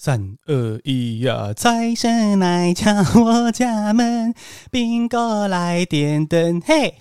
[0.00, 1.52] 三二一呀！
[1.52, 2.88] 财神来敲
[3.20, 4.32] 我家门
[4.70, 6.62] ，Bingo 来点灯。
[6.64, 6.94] 嘿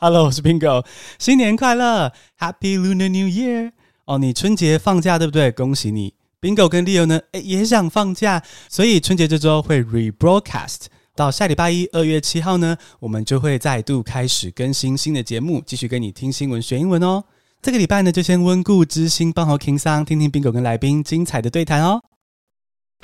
[0.00, 0.84] ，Hello，我是 Bingo，
[1.20, 3.70] 新年快乐，Happy Lunar New Year！
[4.06, 5.52] 哦，你春节放假对不对？
[5.52, 17.22] 恭喜你，Bingo 跟 Leo 呢，诶也想放假，所以春节这周会 rebroadcast 到下礼拜一，二月七号呢，我们就会再度开始更新新的节目，继续跟你听新闻学英文哦。
[17.62, 22.02] 这个礼拜呢，就先温故知新，帮好 King 桑，听听 Bingo 跟来宾精彩的对谈哦。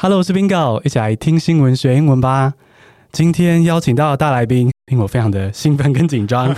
[0.00, 2.54] Hello，我是 Bingo，一起来听新闻学英文吧。
[3.10, 6.54] 今天邀请到的大来宾，令我非常的兴奋跟紧张。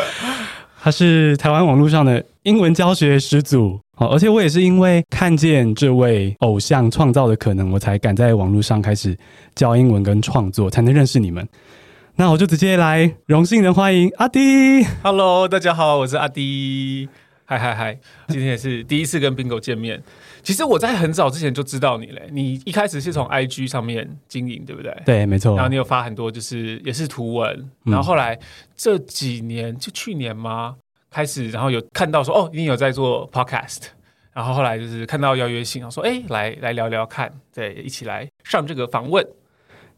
[0.78, 9.16] 他是台湾网络上的英文教学始祖，而且我也是因为看见这位偶像创造的可能，我才敢在网络上开始
[9.54, 11.48] 教英文跟创作，才能认识你们。
[12.16, 14.84] 那我就直接来荣幸的欢迎阿迪。
[15.02, 17.08] Hello，大家好，我是阿迪。
[17.50, 17.98] 嗨嗨嗨！
[18.28, 20.02] 今天也是第一次跟 Bingo 见面。
[20.42, 22.28] 其实我在很早之前就知道你嘞。
[22.30, 24.94] 你一开始是从 IG 上面经营，对不对？
[25.06, 25.56] 对，没错。
[25.56, 27.58] 然后你有发很多，就是也是图文。
[27.86, 28.38] 嗯、然后后来
[28.76, 30.76] 这几年，就去年吗？
[31.10, 33.84] 开始，然后有看到说，哦，你有在做 Podcast。
[34.34, 39.26] 然后后来就是看到邀约信，然后说，哎，来来聊聊看，对，一起来上这个访问。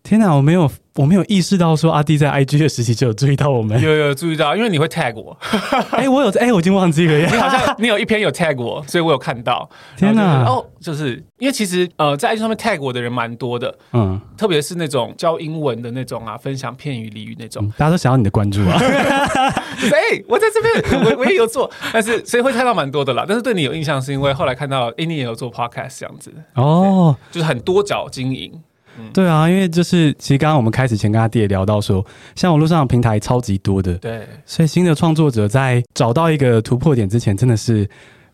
[0.03, 5.37] 天哪，我没有，我没有意识到说阿弟在 IG 的时期就有注意到我们，有有注意到，因为你会 tag 我，
[5.93, 9.69] 哎、欸，我有，哎、欸，我已经忘记了， 你好像你有一篇有 tag 我，所以我有看到。
[9.97, 18.77] 天哪，哦，就是因为其实呃，在 IG 上面 tag 我的人蛮多的，嗯，特别是那种教英文的那种啊，分享片语俚语那种、嗯，大家都想要你的关注啊。
[18.81, 23.25] 哎，我在这边，我我也有做，但是所以会看到蛮多的啦。
[23.29, 28.53] 但是对你有印象，是因为后来看到，哎、欸，你也有做 podcast 这样子，哦，就是很多角经营。
[29.13, 37.89] 对啊，因为就是其实刚刚我们开始前跟阿弟也聊到说，像网络上的平台超级多的，对，所以新的创作者在找到一个突破点之前，真的是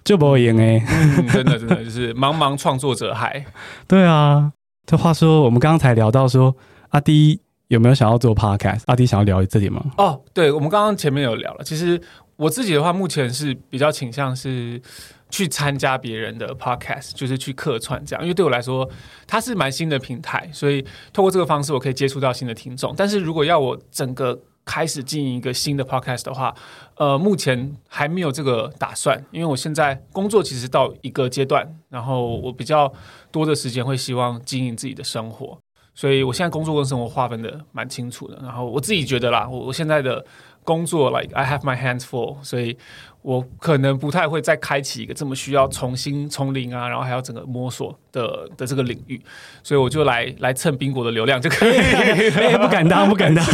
[0.04, 0.78] 就不会赢哎，
[1.32, 3.44] 真的真的就是茫茫创作者海。
[3.86, 4.52] 对啊，
[4.86, 6.54] 这话说我们刚刚才聊到说，
[6.90, 8.82] 阿滴有没有想要做 podcast？
[8.86, 9.84] 阿迪想要聊这点吗？
[9.96, 12.00] 哦，对，我们刚刚前面有聊了，其实
[12.36, 14.80] 我自己的话，目前是比较倾向是。
[15.28, 18.88] 去参加别人的 podcast，就是去客串这样，因为对我来说，
[19.26, 20.80] 它是蛮新的平台，所以
[21.12, 22.94] 透过这个方式，我可以接触到新的听众。
[22.96, 26.54] 但是如果要我整个开始经营一个新的 podcast 的话，
[26.94, 32.90] 呃，目前还没有这个打算，因为我现在工作其实到一个阶段，然后我比较
[33.32, 35.58] 多的时间会希望经营自己的生活，
[35.92, 38.38] 所以我现在工作跟生活划分的蛮清楚的。
[38.44, 40.24] 然后我自己觉得啦，我我现在的
[40.66, 42.76] 工作 like I have my hands full，所以。
[43.22, 49.20] 我可能不太会再开启一个这么需要重新从零啊，然后还要整个摸索的的这个领域，
[49.64, 51.72] 所以我就来来蹭宾果的流量就可以。
[51.72, 53.44] 欸、 不敢当，不敢当。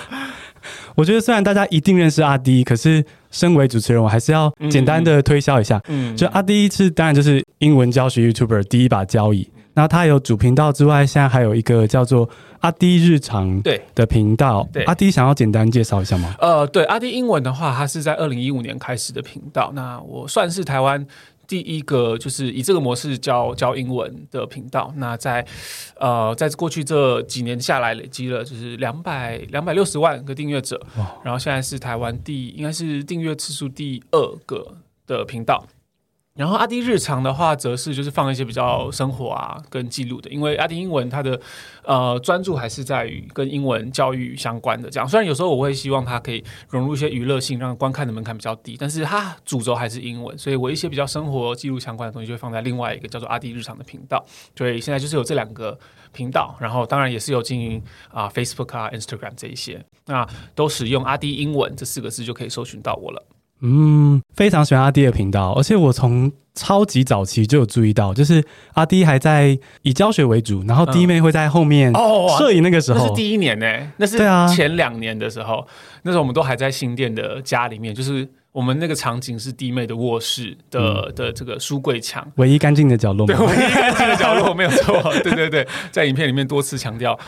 [0.96, 5.78] 我觉得虽然大家一定认识阿迪，可是身为主持人，我还是要简单的推销一下。
[5.88, 9.50] 嗯，就阿迪是当然就是英文教学 YouTuber 第一把交椅。
[9.74, 12.28] 那他有主频道之外，现在还有一个叫做
[12.60, 14.68] 阿迪日常对的频道。
[14.72, 16.34] 对，阿迪想要简单介绍一下吗？
[16.40, 19.72] 呃，对，阿迪英文的话，它是在二零一五年开始的频道。
[19.74, 21.06] 那我算是台湾
[21.46, 24.92] 第一个就是以这个模式教教英文的频道。
[24.96, 25.44] 那在
[25.98, 30.78] 呃，在过去这几年下来，累积了就是两百两百六十万个订阅者。
[31.24, 35.66] 然后现在是台湾第应该是订阅次数第二个的频道。
[36.34, 41.38] 然后阿迪日常的话，则是就是放一些比较生活啊跟记录的，因为阿迪英文它的
[41.84, 45.06] 呃专注还是在于跟英文教育相关的这样。
[45.06, 54.24] 虽然有时候我会希望它可以融入一些娱乐性，让观看的门槛比较低，但是它主轴还是英文，所以我一些比较生活记录相关的东西就会放在另外一个叫做阿迪日常的频道。
[54.56, 55.78] 所以现在就是有这两个
[56.12, 63.22] 频道，然后当然也是有经营啊 Facebook 啊 Instagram 这一些，那都使用阿迪英文这四个字就可以搜寻到我了。
[63.62, 71.92] 嗯，非常喜欢阿弟的频道，而且我从超级早期就有注意到，就是阿弟还在以教学为主，然后弟妹会在后面
[72.38, 72.62] 摄影。
[72.62, 75.66] 那个时候、那是第一年呢、欸，那是对啊前两年的时候，啊、
[76.02, 78.28] 那时候我们都还在新店的家里面，就是。
[78.52, 83.26] 我们那个场景是弟妹的卧室的、嗯、的这个书柜墙，唯一干净的角落。
[83.26, 85.00] 对，唯一干净的角落没有错。
[85.24, 87.18] 对对对，在影片里面多次强调。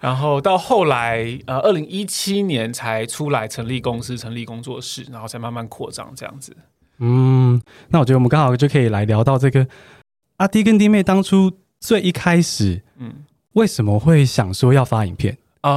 [0.00, 6.56] 然后到后来，呃，二零一七年才出来成立公司、成立工作室，然后才慢慢扩张这样子。
[6.98, 9.64] 嗯，那我觉得我们刚好就可以来聊到这个
[10.38, 13.12] 阿弟跟弟妹当初最一开始，嗯，
[13.52, 15.38] 为什么会想说要发影片？
[15.62, 15.70] 啊、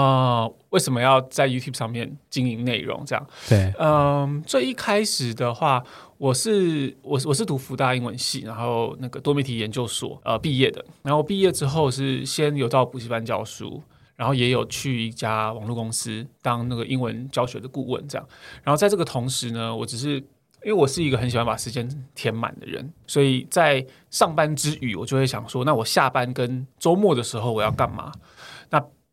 [0.44, 3.04] 呃，为什么要在 YouTube 上面经营内容？
[3.06, 5.84] 这样对，嗯、呃，最一开始的话，
[6.18, 13.82] 我是我我是读福大英文系，然后那个多媒体研究所呃毕业的，然后毕业之后是先有到补习班教书，
[14.16, 18.28] 然后也有去一家网络公司当那个英文教学的顾问，这样，
[18.64, 20.16] 然后在这个同时呢，我只是
[20.64, 28.12] 因为我是一个很喜欢把时间填满的人，所以在上班之余，我就会想说，那我下班跟周末的时候我要干嘛？
[28.12, 28.22] 那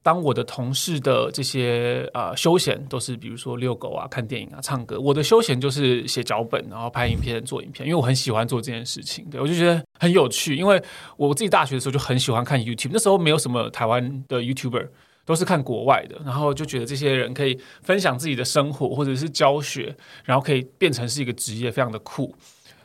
[0.03, 9.25] 当我的同事的这些呃休闲都是比如说遛狗啊、看电影啊、唱歌，我的休闲就是写脚本，然后拍影片、做影片，因为我很喜欢做这件事情。
[9.31, 10.83] 对，我就觉得很有趣，因为
[11.17, 14.89] 我自己大学的时候就很喜欢看 YouTube，那时候没有什么台湾的 YouTuber。
[15.25, 19.95] 都是看国外的，然后就觉得这些人可以分享自己的生活或者是教学，
[20.25, 22.35] 然后可以变成是一个职业，非常的酷。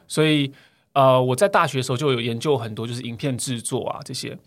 [0.08, 0.52] 所以，
[0.94, 4.38] 呃，我在大学的时候就有研究很多，就是影片制作啊这些。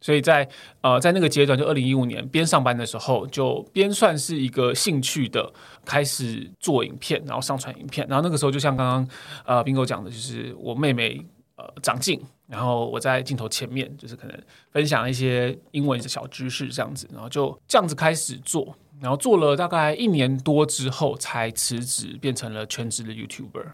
[0.00, 0.48] 所以在
[0.80, 5.52] 呃在那个阶段，就二零一五年边上班的时候，就边算是一个兴趣的
[5.84, 8.06] 开始做影片，然后上传影片。
[8.08, 9.08] 然后那个时候就像刚刚
[9.44, 11.24] 呃 Bingo 讲的，就是我妹妹
[11.56, 12.20] 呃长进。
[12.48, 14.34] 然后我在镜头前面，就是可能
[14.70, 23.66] 分享一些英文的小知识这样子，然后就这样子开始做，然后做了大概一年多之后才辞职，变成了全职的 YouTuber。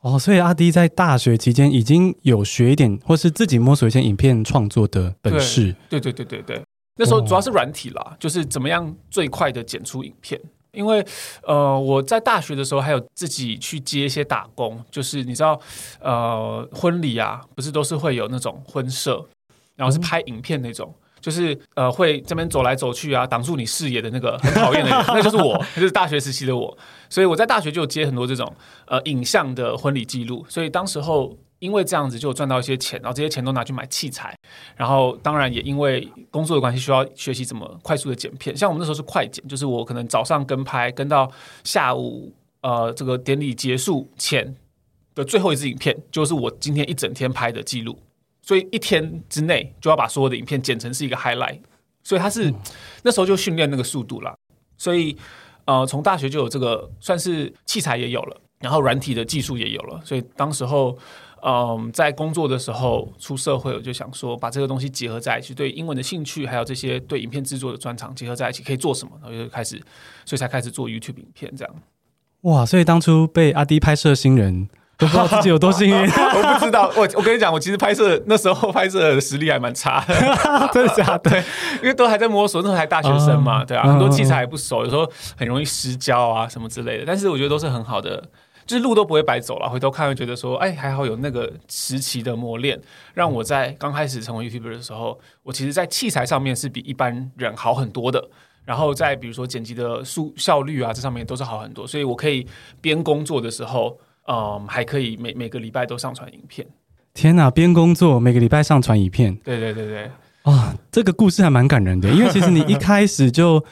[0.00, 5.74] 哦，所以阿迪在大学期间已经有学一点，或是自己摸索一些影片创作的本事。
[5.88, 6.62] 对对对对对，
[6.96, 10.40] 那时候主要是软体啦，哦、就是怎么样最快的剪出影片。
[10.72, 11.04] 因为，
[11.42, 15.60] 呃，我在大学的时候还有自己去接一些打工，就是你知道，
[16.00, 19.26] 呃，婚礼啊，不是都是会有那种婚摄，
[19.74, 26.76] 然后是拍影片那种，嗯、就是呃，会这边走来走去啊，挡住你视野的那个很讨厌的人，那就是我，就是大学时期的我。
[27.08, 28.52] 所以我在大学就有接很多这种
[28.86, 31.36] 呃影像的婚礼记录，所以当时候。
[31.60, 34.34] 因为这样子就赚到一些钱，然后这些钱都拿去买器材，
[34.76, 38.56] 然后当然也因为工作的关系需要学习怎么快速的剪片。
[38.56, 41.30] 像我们那时候是快剪，就是我可能早上跟拍，跟到
[41.62, 42.32] 下午
[42.62, 44.56] 呃这个典礼结束前
[45.14, 47.98] 的最后一支影片，就是我今天一整天拍的记录。
[48.50, 51.60] 所以一天之内就要把所有的影片剪成是一个 highlight，
[52.02, 52.54] 所以他是、嗯、
[53.04, 54.34] 那时候就训练那个速度了。
[54.76, 55.16] 所以
[55.66, 60.98] 呃从大学就有这个算是器材也有了，然后软体的技术也有了，所以当时候。
[61.42, 69.12] 嗯，在工作的时候出社会，我就想说把这个东西结合在一起，对英文的兴趣，还有这些对影片制作的专长结合在一起，可以做什么？
[69.22, 69.80] 然后就开始，
[70.26, 71.74] 所以才开始做 YouTube 影片这样。
[72.42, 74.68] 哇，所以当初被阿迪拍摄新人，
[75.00, 75.94] 都不知道自己有多幸运。
[75.96, 80.14] 我不知道，我我跟你讲，我其实拍摄那时候拍摄的实力还蛮差的
[80.72, 81.38] 真的假的？
[81.82, 87.04] 因为都还在摸索，那时候还大学生嘛，对啊，很多器材还不熟，有时候很容易失焦啊什么之类的。
[87.06, 88.22] 但是我觉得都是很好的。
[88.66, 92.80] 就是路都不会白走了，回头看会觉得说，哎，还好有那个时期的磨练，
[93.14, 98.24] 让我在刚开始成为 YouTuber 的时候，我其实，在器材上面是比一般人好很多的。
[98.64, 102.46] 然后在比如说剪辑的速效率啊，这上面都是好很多，所以我可以
[102.80, 103.98] 边工作的时候，
[104.30, 106.66] 嗯，还可以每每个礼拜都上传影片。
[107.12, 110.10] 天哪，边工作每个礼拜上传影片，对对对对，
[110.42, 113.64] 啊，这个故事还蛮感人的，因为其实你一开始就。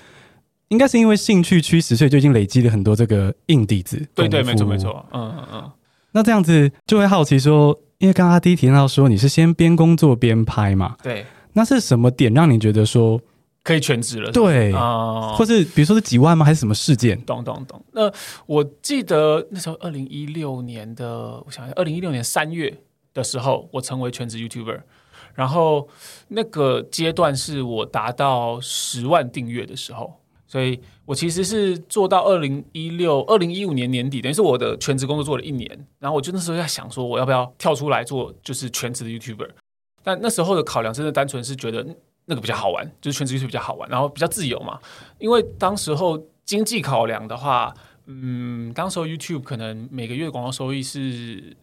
[0.71, 4.07] 应该是因为兴趣驱使，所以就已经累积了很多这个硬底子。
[4.15, 5.03] 对对，没错没错。
[5.15, 5.71] 嗯嗯嗯。
[6.13, 10.95] 那这样子就会好奇说，因为刚刚阿滴提到说你是先边工作边拍嘛？
[11.03, 11.25] 对。
[11.55, 13.19] 那是什么点让你觉得说
[13.69, 14.33] 可以全职了？
[14.33, 16.43] 对啊，或是比如说是几万吗？
[16.43, 17.21] 还是什么事件？
[17.27, 17.79] 懂懂懂。
[17.93, 18.11] 那
[18.47, 22.75] 我记得那时候二零一六年的，我想想，二零一六年三月
[23.13, 24.81] 的时候，我成为全职 YouTuber，
[25.35, 25.87] 然后
[26.29, 30.19] 那个阶段是我达到十万订阅的时候。
[30.47, 35.87] 所以我其实是做到二零一六、二零一五年年底，等于是我的全职工作做了一年。
[35.99, 39.51] 然后我就那时候在想说，我要不要跳出来做就是全职的 YouTuber？
[40.03, 41.87] 但那时候的考量真的单纯是觉得
[42.29, 44.79] 那个比较好玩，就是全职 YouTuber 比较好玩，然后比较自由嘛。
[45.19, 47.75] 因为当时候经济考量的话，
[48.07, 51.57] 嗯，当时候 YouTube 可能每个月广告收益是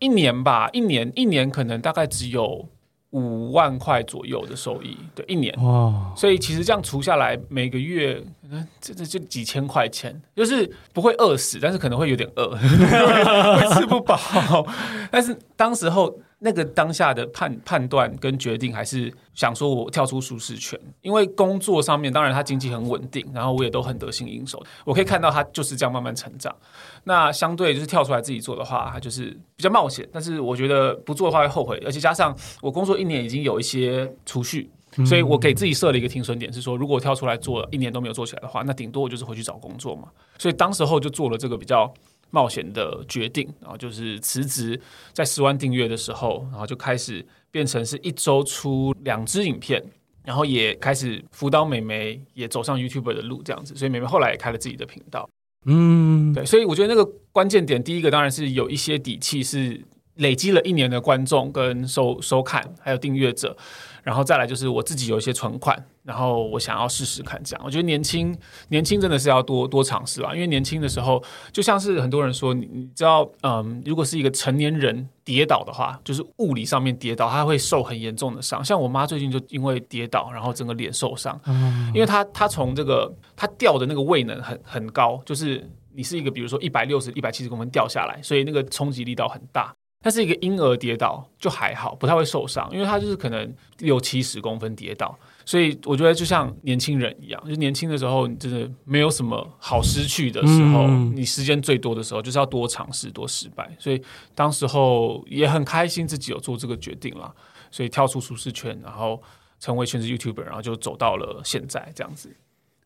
[0.00, 2.68] 一年吧，一年一年可能大概只有。
[3.12, 14.20] 五万块左右的收益，对，一年，哇，所以其实这样除下来，每个月可能这这就几千块钱，就是不会饿死，但是可能会有点饿， 会吃不饱。
[15.10, 16.14] 但是当时候。
[16.40, 26.54] 那个当下的判判断跟决定，还是想说我跳出舒适圈，因为工作上面当然它经济很稳定，然后我也都很得心应手，我可以看到它就是这样慢慢成长。
[27.02, 34.70] 那相对就是跳出来自己做的话，它就是比较冒险，但是我觉得不做的话会后悔，而且加上我工作一年已经有一些储蓄，
[35.04, 40.08] 所以我给自己设了一个停损点，是说如果跳出来做了一年都没有做起来的话，那顶多我就是回去找工作嘛。
[40.38, 41.92] 所以当时候就做了这个比较。
[42.30, 44.80] 冒险的决定，然后就是辞职，
[45.12, 49.82] 在十万订阅的时候，然后就开始变成是一周出两支影片，
[50.24, 53.74] 然后也开始辅导美眉也走上 YouTuber 的路，这样子。
[53.74, 55.28] 所以美眉后来也开了自己的频道，
[55.64, 56.44] 嗯，对。
[56.44, 59.82] 所以我觉得那个关键点，第一个当然是有一些底气，是
[60.16, 63.56] 累积了一年的观众跟收收看，还有订阅者。
[64.02, 67.62] 然后再来就是我自己有一些存款，然后我想要试试看这样。
[67.62, 68.34] 我觉得年轻
[68.68, 71.22] 年轻真的是要多多尝试吧，因为年轻的时候
[71.52, 78.64] 就像是很多人说，你你知道，嗯，如果是一个成年人跌倒的话，就是物理上面跌倒，他会受很严重的伤。
[78.64, 89.74] 像我妈最近就因为跌倒，然后整个脸受伤，嗯，因为她她从这个她掉的那个位能很很高，就是你是一个比如说一百六十一百七十公分掉下来，所以那个冲击力道很大。
[90.00, 95.18] 但是一个婴儿跌倒就还好，不太会受伤，因为他就是可能六七十公分跌倒，
[95.48, 103.66] 所以我觉得就像年轻人一样，就年轻的时候，你真的没有什么好失去的时候，嗯、你时间最多的时候就是要多尝试、多失败。
[103.78, 103.98] 所以
[104.34, 107.32] 当时候也很开心自己有做这个决定啦，
[107.70, 109.22] 所以跳出舒适圈，然后
[109.58, 112.30] 成为全职 YouTuber，然后就走到了现在这样子。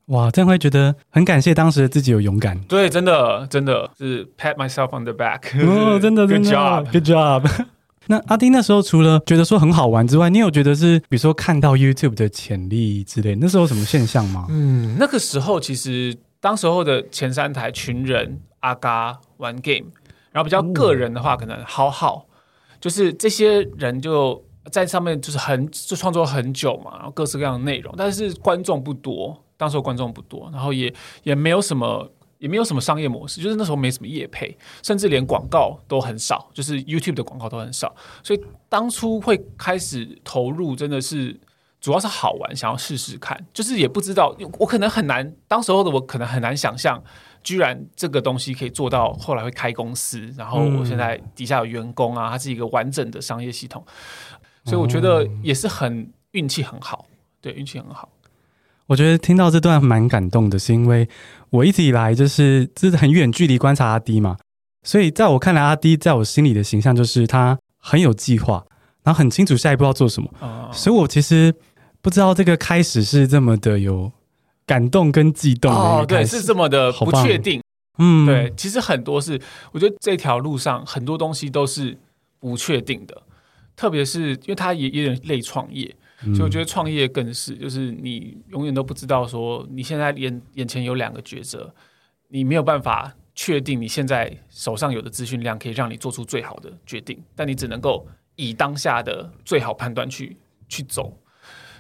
[0.07, 2.57] 哇，这样会觉得很感谢当时的自己有勇敢。
[2.69, 5.51] 对，真的，真的是 pat myself on the back。
[5.67, 7.67] 哦，真的，真的， good job，good job。
[8.07, 14.47] 那阿丁那时候除了觉得说很好玩之外，你有觉得是比如说看到 YouTube 的潜力之类，那时候什么现象吗？
[14.51, 19.87] 嗯，那个时候其实当时候的前三台群人、阿嘎玩 game，
[20.31, 22.27] 然后比较个人的话，可能好好，
[22.81, 29.43] 就是这些人就在上面就是很就创作很久嘛，然后各式各样的内容，但是观众不多。
[29.55, 30.93] 当时观众不多，然后也
[31.23, 32.11] 也没有什么，
[32.43, 37.95] 也没有什么商业模式，就是那时候没什么业配，甚至连广告都很少，就是 YouTube 的广告都很少，
[38.25, 41.39] 所以当初会开始投入，真的是
[41.81, 47.01] 主要是好玩，想要试试看，就是也不知道，我可能很难，当时候的我可能很难想象，
[47.45, 53.87] 居然这个东西可以做到后来会开公司，然后我现在底下有员工啊，它是一个完整的商业系统，
[54.65, 57.07] 所以我觉得也是很运气很好，
[57.41, 58.09] 对，运气很好。
[58.87, 61.09] 我觉得听到这段蛮感动的，是因为
[61.51, 64.37] 我一直以来就是就是很远距离观察阿 D 嘛，
[64.83, 68.65] 所以在我看来，阿 D 在我心里的形象就是他很有计划，
[69.03, 70.29] 然后很清楚下一步要做什么。
[70.41, 71.55] 哦、所以我其实
[72.01, 74.11] 不知道这个开始是这么的有
[74.67, 75.79] 感动跟激动的。
[75.79, 77.63] 哦，对，是这么的不确定。
[77.99, 79.41] 嗯，对，其实很多是
[79.73, 81.97] 我觉得这条路上很多东西都是
[82.41, 83.23] 不确定的，
[83.77, 85.95] 特别是因为他也有点类创业。
[86.35, 91.75] 所以我觉得创业更是，就是你永远都不知道说你现在眼眼前有两个抉择，
[92.29, 100.37] 你没有办法确定你现在手上有的资讯量可以让你做出最好的决定，但你只能够以当下的最好判断去
[100.69, 101.17] 去走，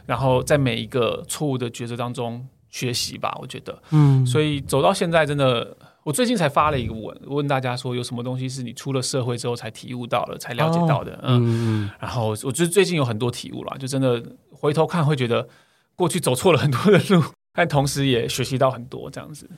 [0.07, 3.37] 然后在每一个错误的抉择当中学习吧。
[3.41, 5.77] 我觉得，嗯，所以走到现在真的。
[6.05, 11.13] 我最近才发了一个文，问大家说有什么东西是你出了社会之后才体悟到了、才了解到的？
[11.23, 15.49] 哦、嗯，然后我觉得最近有很多体悟了，就真的回头看会觉得
[15.95, 19.49] 过去走错了很多的路，但同时也学习到很多这样子。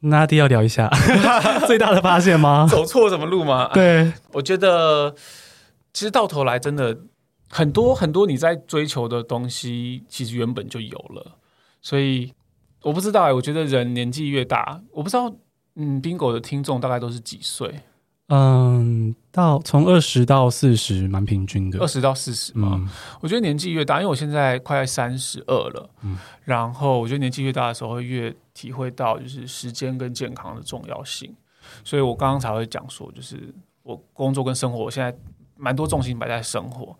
[0.00, 0.90] 那阿滴要聊一下
[1.68, 2.66] 最大的发现吗？
[2.70, 3.70] 走错什么路吗？
[3.72, 5.14] 对，我觉得
[5.92, 6.98] 其实到头来真的
[7.48, 11.38] 很多很多你在追求的东西，其实原本就有了。
[11.80, 12.32] 所以
[12.82, 15.32] 我不知道哎、欸，我觉得人年纪越大，我不知道。
[15.76, 17.80] 嗯，Bingo 的听众大概都是几岁？
[18.28, 21.78] 嗯，到从二十到四十，蛮平均的。
[21.80, 22.88] 二十到四十嘛，嗯、
[23.20, 31.34] 我觉得年纪越大，因为我现在快三十二了，嗯，然后我觉得年纪越大的时候，会越体会到就是时间跟健康的重要性。
[31.84, 33.52] 所以我刚刚才会讲说，就是
[33.82, 35.14] 我工作跟生活，我现在
[35.58, 36.96] 蛮多重心摆在生活。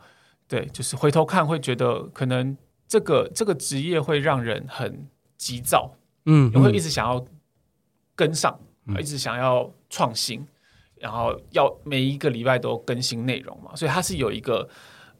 [0.46, 2.54] 对，就是回头看会觉得，可能
[2.86, 5.06] 这个这个职业会让人很
[5.38, 5.90] 急躁，
[6.26, 7.24] 嗯，也会一直想要。
[8.14, 8.58] 跟上，
[8.98, 10.48] 一直想要创新，嗯、
[11.00, 14.68] 然后要每一个礼拜都更新内容嘛，所以它是有一个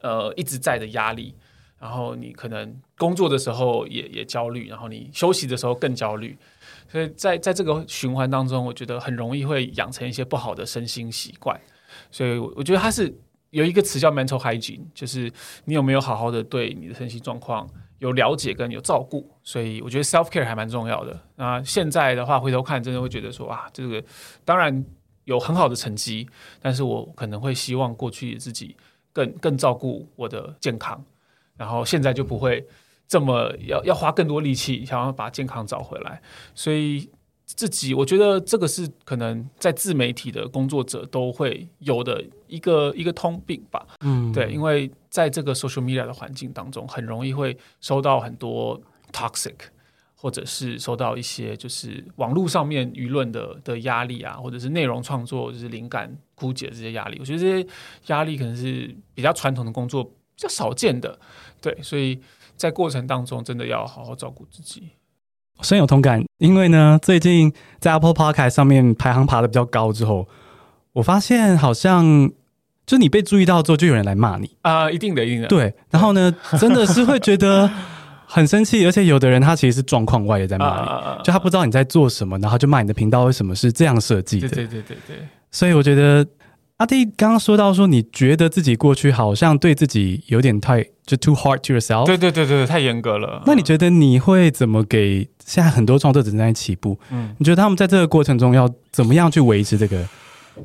[0.01, 1.35] 呃一直在的压力。
[1.79, 6.37] 然后你可能工作的时候也也焦虑，然后你休息的时候更焦虑。
[6.87, 11.59] 所以在在这个循环当中，我觉得很容易会养成一些不好的身心习惯。
[12.09, 13.13] 所以我觉得它是
[13.49, 15.29] 有一个词叫 mental hygiene，就是
[15.65, 17.69] 你有没有好好的对你的身心状况。
[18.03, 21.17] 有了解跟有照顾，所以我觉得 self care 还蛮重要的。
[21.37, 24.03] 那现在的话，回头看，真的会觉得说啊，这个
[24.43, 24.85] 当然
[25.23, 26.27] 有很好的成绩，
[26.61, 28.75] 但是我可能会希望过去自己
[29.13, 31.01] 更更照顾我的健康，
[31.55, 32.67] 然后现在就不会
[33.07, 36.21] 这么要要花更多力气，想要把健康找回来。
[36.53, 37.09] 所以
[37.45, 43.85] 自己，我觉得这个是可能在自媒体的工作者都会有的一个一个通病吧。
[44.01, 44.91] 嗯，对，因为。
[45.13, 48.81] 在这个 social media 的环境当中，很容易会收到很多
[49.11, 49.53] toxic，
[50.15, 57.17] 或者是收到一些就是网络上面舆论的的压力啊，或者是内容创作就是灵感枯竭这些压力。
[57.19, 57.69] 我觉得这些
[58.07, 61.19] 压力可能是比较传统的工作比较少见的，
[61.61, 62.19] 对，所以
[62.57, 64.89] 在过程当中真的要好好照顾自己。
[65.61, 70.27] 深有同感，因为呢，最近在 Apple Podcast 上面排行爬的比较高之后，
[70.93, 72.31] 我发现好像。
[72.85, 75.47] 就你被注意到之后，就有人来骂你啊、呃，一定的，一定的。
[75.47, 77.71] 对，然后呢，真的是会觉得
[78.25, 84.49] 很生气，而且有的人他其实是状况外也在骂你，啊、就他不知道你在做什么，然后就骂你的频道为什么是这样设计的。
[84.49, 85.15] 对对对对对。
[85.49, 86.27] 所以我觉得。
[86.83, 93.41] 阿弟刚刚说到说，你觉得自己过去好像对自己有点太就 too hard to yourself，对对对对，太严格了。
[93.45, 96.99] 那你觉得你会怎么给现在很多创作者正在起步？
[97.09, 100.05] 嗯，你觉得他们在这个过程中要怎么样去维持这个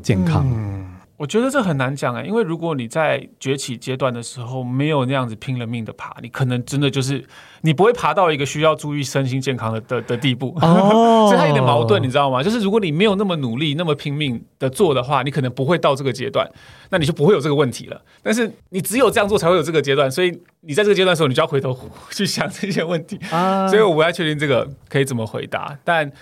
[0.03, 0.45] 健康？
[0.53, 7.23] 嗯我觉得这很难讲哎，因为如果你在崛起阶段的时候没有那样子拼了命的爬，你可能真的就是
[7.63, 10.57] 你不会爬到一个需要注意身心健康的的的地步。
[10.63, 12.41] 哦， 所以它有点矛盾，你知道吗？
[12.41, 16.49] 就是如果你没有那么努力、那么拼命的做的话，你可能不会到这个阶段，
[16.91, 18.01] 那你就不会有这个问题了。
[18.23, 21.77] 但是你只有这样做才会有这个阶段，所以你在这个阶段的时候，你就要回头
[22.13, 23.19] 去想这些问题。
[23.33, 26.13] 啊，所以我不太确定这个可以怎么回答，但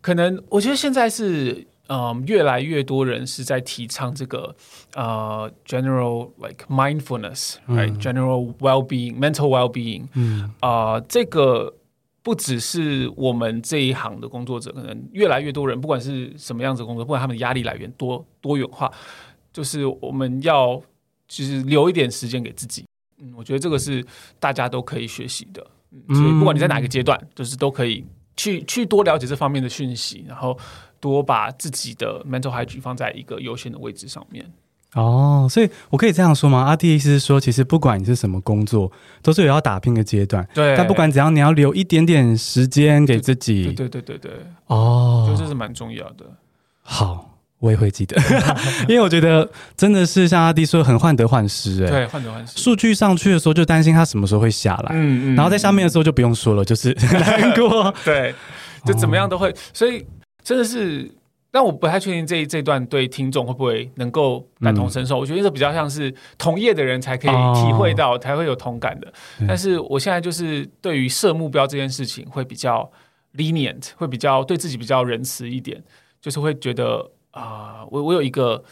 [0.00, 1.66] 可能我觉得现在是。
[1.88, 4.56] 嗯，越来越多人是在提倡这个
[4.94, 10.08] 呃，general like mindfulness，right？general、嗯、well-being，mental well-being。
[10.14, 11.74] 嗯，啊、呃，这个
[12.22, 18.90] 不只是我们这一行的工作者，可能越来越多人，不管是什么样子的工作，不管他们的压力来源多多元化，
[19.52, 20.80] 就是我们要
[21.28, 22.86] 就是留一点时间给自己。
[23.20, 24.02] 嗯，我觉得这个是
[24.40, 25.66] 大家都可以学习的。
[25.92, 28.02] 嗯，所以不管你在哪个阶段，就是都可以
[28.38, 30.58] 去去多了解这方面的讯息，然后。
[31.04, 34.42] 多把自己的 mental hygiene 放在一个优先的位置上面。
[34.94, 36.64] 哦，所以我可以这样说吗？
[36.64, 38.90] 阿弟的意思是说，其实不管你是什么工作，
[39.22, 40.48] 都是有要打拼的阶段。
[40.54, 40.74] 对。
[40.78, 43.64] 但不管怎样，你要留一点点时间给自己。
[43.64, 44.32] 对对对对对。
[44.68, 46.24] 哦，这是蛮重要的。
[46.80, 48.16] 好，我也会记得，
[48.88, 51.84] 因为我觉得真的是像阿弟说，很患得患失。
[51.84, 52.58] 哎，对，患得患失。
[52.58, 54.92] 数据上去的时候，就担心它什么时候会下来。
[54.94, 55.36] 嗯嗯。
[55.36, 57.92] 然后在下面的时候就不用说了，就是 难过。
[58.06, 58.32] 对，
[58.86, 60.06] 就怎么样都会，所以。
[60.44, 61.10] 真的是，
[61.50, 65.16] 但我不太确定这这段对听众会不会能够感同身受。
[65.16, 69.12] 嗯、我觉得这比较像是同业的人才可以体会到，哦、才会有同感的。
[69.40, 72.88] 嗯、但是我现在就是对于设目标这件事情会比较
[73.36, 75.82] lenient，会比较对自己比较仁慈一点，
[76.20, 78.62] 就是会觉得啊、呃，我我有一个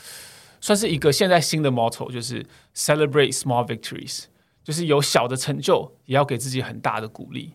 [0.60, 4.24] 算是一个现在新的 motto，就是 celebrate small victories，
[4.62, 7.54] 就是有小的成就也要给自己很大的鼓励。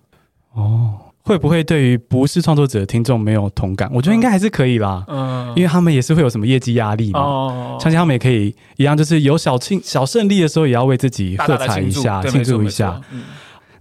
[0.53, 1.06] 哦。
[1.27, 3.89] 会不会对于不是创作者的听众没有同感？
[3.93, 13.01] 我觉得应该还是可以啦，嗯，因为他们也是会有什么业绩压力嘛，哦，相信他们也可以一样，就是有小庆小胜利的时候，也要为自己喝彩一下，庆祝一下。
[13.11, 13.23] 嗯，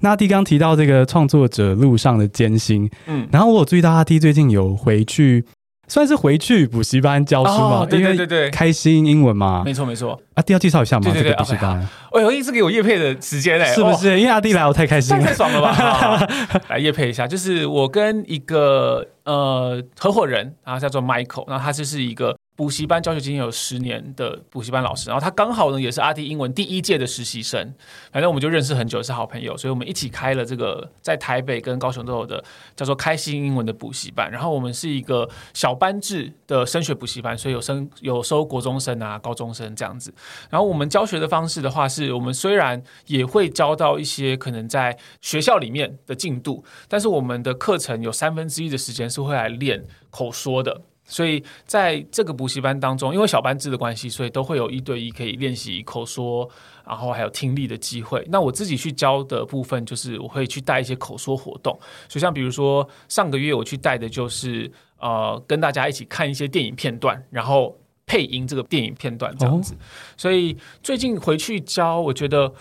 [0.01, 5.45] 那阿滴刚提到这个创作者路上的艰辛，嗯，然后我有注意到阿弟最近有回去。
[5.89, 7.87] 算是回去补习班教书嘛？
[7.87, 9.63] 对对对对，开心英文嘛？
[9.65, 10.21] 没错没错。
[10.35, 11.11] 阿弟要介绍一下吗？
[11.15, 11.87] 这个补习班。
[12.13, 14.19] 哎呦，一直给我叶配的时间嘞，是不是？
[14.19, 16.27] 因为阿弟来，我太开心了，太爽了吧！
[16.69, 22.37] 来叶配一下，就是我跟一个呃合伙人，然后叫做 Michael，然后他就是一个。
[22.57, 27.75] 补习班教学经验有十年的补习班老师，然后他刚好呢也是阿迪英文第一届的实习生，
[28.11, 32.43] 反正我们就认识很久，是好朋友，所以我们一起开了这个在台北跟高雄都有的
[32.75, 34.31] 叫做开心英文的补习班。
[34.31, 40.13] 然后我们是一个小班制的升学补习班，所以有升有收国中生啊、高中生这样子。
[40.49, 50.81] 然后我们教学的方式的话，是我们虽然也会教到一些可能在学校里面的进度，但是我们的课程有三分之一的时间是会来练口说的。
[51.07, 56.49] 所以在这个补习班当中，因为小班制的关系，所以都会有一对一可以练习口说，
[56.85, 58.27] 然后还有听力的机会。
[58.29, 61.73] 那我自己去教的部分，就是我会去带一些口说活动。
[62.09, 69.75] 所以像比如说上个月我去带的就是呃，跟大家一起看一些电影片段，然后配音这个电影片段这样子。
[70.17, 72.53] 所以最近回去教，我觉得。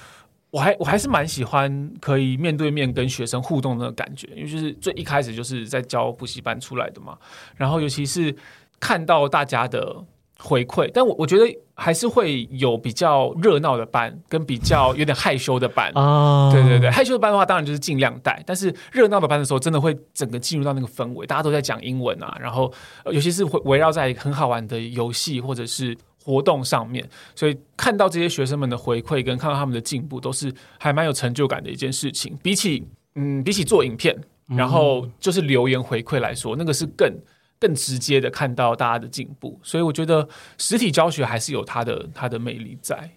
[0.56, 7.18] 我还我还是蛮喜欢可以面对面跟学生互动的感觉，因为就是最一开始就是在教补习班出来的嘛，
[7.58, 8.34] 然后尤其是
[8.80, 10.02] 看到大家的
[10.40, 22.72] 回馈，但我我觉得还是会有比较热闹的班跟比较有点害羞的班啊，对对对，害羞的班的话当然就是尽量带，但是热闹的班的时候真的会整个进入到那个氛围，大家都在讲英文啊，然后
[23.12, 25.98] 尤其是围围绕在很好玩的游戏或者是。
[26.26, 32.36] 活动上面，所以看到这些学生们的回馈跟看到他们的进步，都是还蛮有成就感的一件事情。
[32.42, 32.84] 比起
[33.14, 37.14] 嗯，比起做影片，然后就是留言回馈来说，那个是更
[37.60, 39.60] 更直接的看到大家的进步。
[39.62, 43.12] 所以我觉得实体教学还是有它的它的魅力在。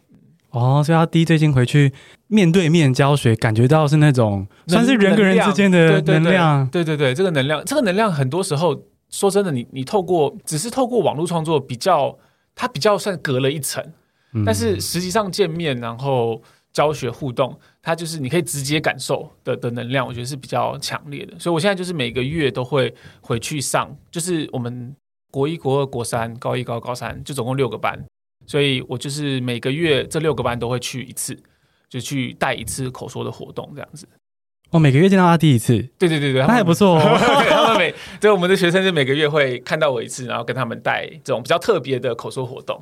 [0.51, 1.91] 哦，所以阿滴最近回去
[2.27, 6.69] 面对面教学，感觉到是那种算是人跟人之间的能量。
[6.69, 12.15] 对对对，这个能量，这个能量很多时候说真的，你你透过只是透过网络创作比较。
[12.59, 13.81] 它比较算隔了一层，
[14.45, 16.43] 但是实际上见面，然后
[16.73, 21.39] 教学互动，它就是你可以直接感受的的能量，我觉得是比较强烈的。
[21.39, 24.93] 所以我现在就是每个月都会回去上，就是我们
[25.31, 27.97] 国一、国二、国三、高一、高高三，就总共六个班。
[28.45, 31.39] 所以我就是每个月这六个班都会去一次，
[31.89, 34.09] 就去带一次口说的活动这样子。
[34.71, 37.01] 哦，每个月见到他第一次，对对对对，那还不错哦。
[37.49, 42.77] 他们每 对我们的学生就每个月会看到我一次，然后跟他们带这种比较特别的口说活动。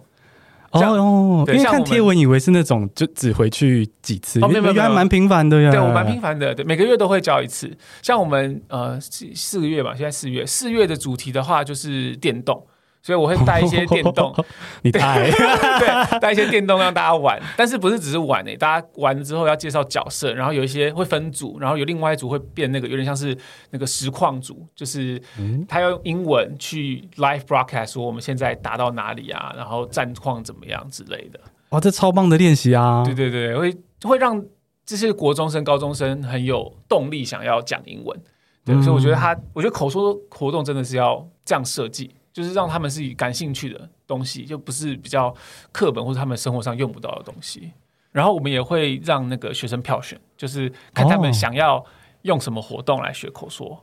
[0.72, 5.70] 哦哦，因为看贴文以为是那种就只回去几次，哦，没有没有，还蛮频繁的呀。
[5.70, 7.70] 对，我蛮频繁的，对，每个月都会教一次。
[8.02, 12.66] 像我们呃四四个月吧，现在四月，四月的主题的话就是电动。
[13.06, 14.34] 所以我会带一些电动，
[14.82, 18.56] 你带 对，带一些电动让大家玩，但是不是只是玩诶、欸？
[18.56, 23.38] 大家玩了之后要介绍角色，然后有一些会分组，然后有另外一组会变那个有点像是
[23.70, 25.22] 那个实况组，就是
[25.68, 31.38] 他要用英文去 live broadcast 说我们现在打到哪里啊，然后战况怎么样之类的。
[31.68, 33.04] 哇，这超棒的练习啊！
[33.04, 34.44] 对对对，会会让
[34.84, 38.20] 这些国中生、高中生很有动力想要讲英文。
[38.64, 42.10] 对，嗯、所以我觉得他，我觉得口说活动真的是要这样设计。
[42.36, 45.34] 就是让他们是感兴趣的东西，就不是比较
[45.72, 47.72] 课本或者他们生活上用不到的东西。
[48.12, 51.82] 然后我们也会让那个学生票选，就是看他们想要
[52.22, 53.82] 用什么活动来学口说。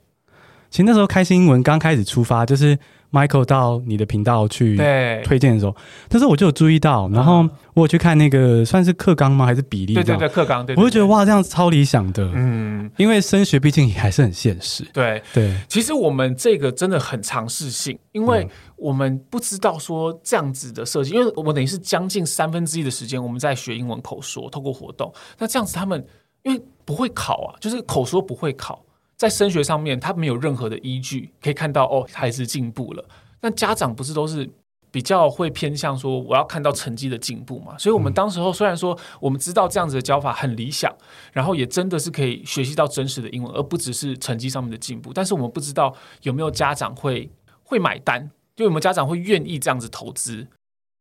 [0.73, 2.75] 其实那时候开心英文刚开始出发，就是
[3.12, 4.75] Michael 到你的频道去
[5.23, 5.75] 推荐的时候，
[6.09, 9.45] 但是我就有注意到，然后我有去看那个算是课纲吗？
[9.45, 9.93] 还是比例？
[9.93, 10.65] 对对对，课纲。
[10.65, 12.27] 对，我就觉得哇，这样子超理想的。
[12.33, 14.83] 嗯，因为升学毕竟也还是很现实。
[14.91, 25.13] 对对，其实我们这个真的很尝试性，因为我们不知道说这样子的设计，因为我们等于是将近三分之一的时间我们在学英文口说，透过活动。
[25.38, 26.03] 那这样子他们
[26.41, 28.83] 因为不会考啊，就是口说不会考。
[29.23, 33.05] 在升学上面，他没有任何的依据可以看到哦，孩子进步了。
[33.39, 34.49] 但家长不是都是
[34.91, 37.77] 比较会偏向说，我要看到成绩的进步嘛？
[37.77, 40.93] 所以，我们当时候虽然说我们知道这样子的教法很理想，
[41.31, 45.13] 然后也真的是可以学习到真实的英文，而不只是成绩上面的进步。
[45.13, 47.31] 但是，我们不知道有没有家长会
[47.63, 50.45] 会买单，就有没有家长会愿意这样子投资。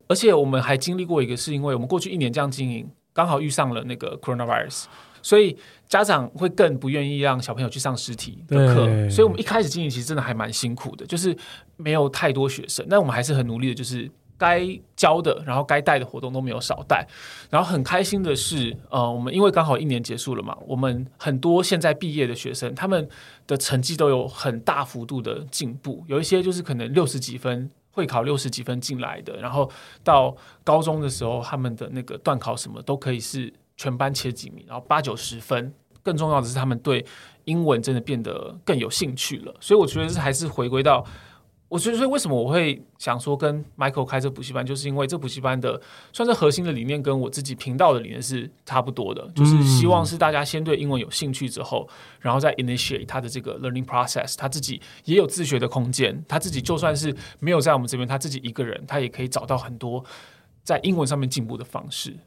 [0.07, 4.85] 而且，我们还经历过一个，是因为我们过去一年这样经营，刚好遇上了那个 coronavirus。
[5.23, 5.57] 所以
[5.87, 11.35] 家长会更不愿意让小朋友去上实体的课，所以我们一开始经营其实真的还蛮辛苦的，就是
[11.77, 17.07] 没有太多学生，但我们还是很努力的，就是该教的，然后该带的活动都没有少带。
[17.49, 23.07] 然后很开心的是，呃，我们因为刚好一年结束了嘛，我们很多现在毕业的学生，他们
[23.47, 29.71] 的成绩都有很大幅度的进步，有一些就是可能六十几分会考六十几分进来的，然后
[30.03, 33.53] 到高中的时候，他们的那个段考什么都可以是。
[33.83, 35.73] 全班前几名，然后八九十分。
[36.01, 37.05] 更重要的是，他们对
[37.45, 39.55] 英文真的变得更有兴趣了。
[39.61, 41.01] 所以我觉得这还是回归到，
[41.69, 51.87] 我觉得所以为什么我会想说跟 Michael 开这补习班，就是因为这补习班的算是核心的理念跟我自己频道的理念是差不多的，就是希望是大家先对英文有兴趣之后，
[52.19, 60.03] 然后再 initiate 他的这个 learning process，他自己也有自学的空间，他自己就算是没有在我们这边，他自己一个人，他也可以找到很多
[60.63, 62.17] 在英文上面进步的方式。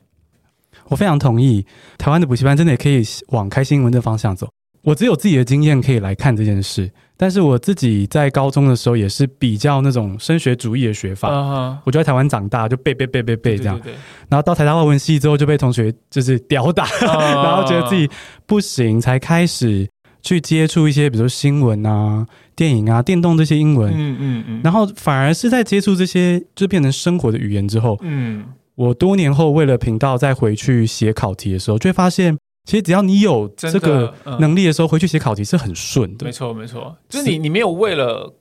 [0.89, 1.65] 我非常同意，
[1.99, 4.49] 台湾的补习班真的也可以往开新闻的方向走。
[4.83, 11.29] 我只有自己的经验可以来看这件事，但是我自己在高中的时候也是比较那种升学主义的学法。
[11.29, 11.79] Uh huh.
[11.85, 13.77] 我就在台湾长大，就背背背背背这样。
[13.81, 17.43] 对对对对，然后到台大外文系之后，就被同学就是吊打，uh huh.
[17.43, 18.09] 然后觉得自己
[18.47, 19.89] 不行，才开始
[20.23, 23.93] 去接触一些，比如说新闻啊、电影啊、电动这些英文。
[23.93, 24.61] 嗯嗯嗯。
[24.63, 28.45] 然后反而是在接触这些，就变成生活的语言之后，嗯。
[28.77, 36.27] 我多年后为了频道再回去写考题的时候，就会发现，其实只要你有这个能力的时候，回去写考题是很顺的。
[36.27, 38.33] 没错，没错，就是你你没有为了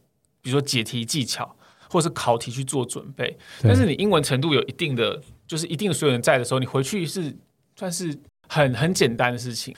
[0.41, 1.55] 比如说解题技巧
[1.89, 7.33] 或是考题去做准备，但是你英文程度有一定的，就是一定的水准在的时候，你回去是
[7.77, 8.13] 算是
[8.49, 9.73] 很很简单的事情。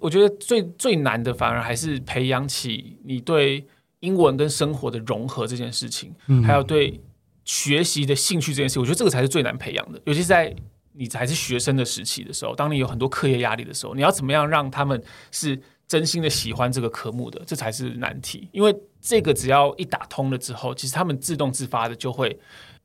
[0.00, 3.62] 我觉得最最难的反而还是培养起你对
[4.00, 6.98] 英文跟生活的融合这件事情，还有对。
[7.48, 9.98] 学习的兴趣这件事，我觉得这个才是最难培养的。
[10.04, 10.54] 尤其是在
[10.92, 18.46] 你还是学生的时期的时候，当你有很多课业压力的时候，你要怎么样让他们是真心的喜欢这个科目的，这才是难题。
[18.52, 22.38] 因为这个只要一打通了之后，其实他们自动自发的就会，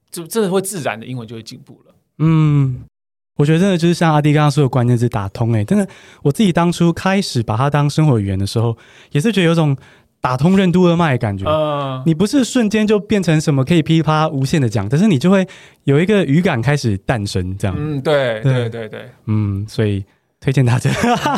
[0.09, 1.93] 就真的会自然的英文就会进步了。
[2.19, 2.85] 嗯，
[3.35, 5.85] 我觉得真的就是像阿弟刚刚说的关键字打通，欸，哎，真的，
[6.21, 8.77] 我自己当初开始把它当生活语言的时候，
[9.11, 9.75] 也是觉得有种。
[10.23, 15.45] 打通任督二脉的感觉，呃、你不是瞬间就变成什么可以噼啪啦无限的讲，但是你就会
[15.83, 17.75] 有一个语感开始诞生，这样。
[17.77, 20.05] 嗯，对对对对，嗯，所以
[20.39, 20.89] 推荐大家。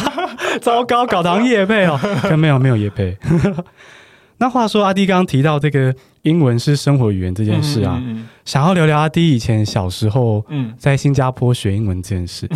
[0.62, 2.00] 糟糕，搞堂业配哦，
[2.38, 3.18] 没有没有夜配。
[4.38, 10.46] 那话说，阿弟刚刚提到这个英文是生活语言这件事啊，嗯嗯嗯、想要聊聊阿弟以前小时候
[10.78, 12.48] 在新加坡学英文这件事。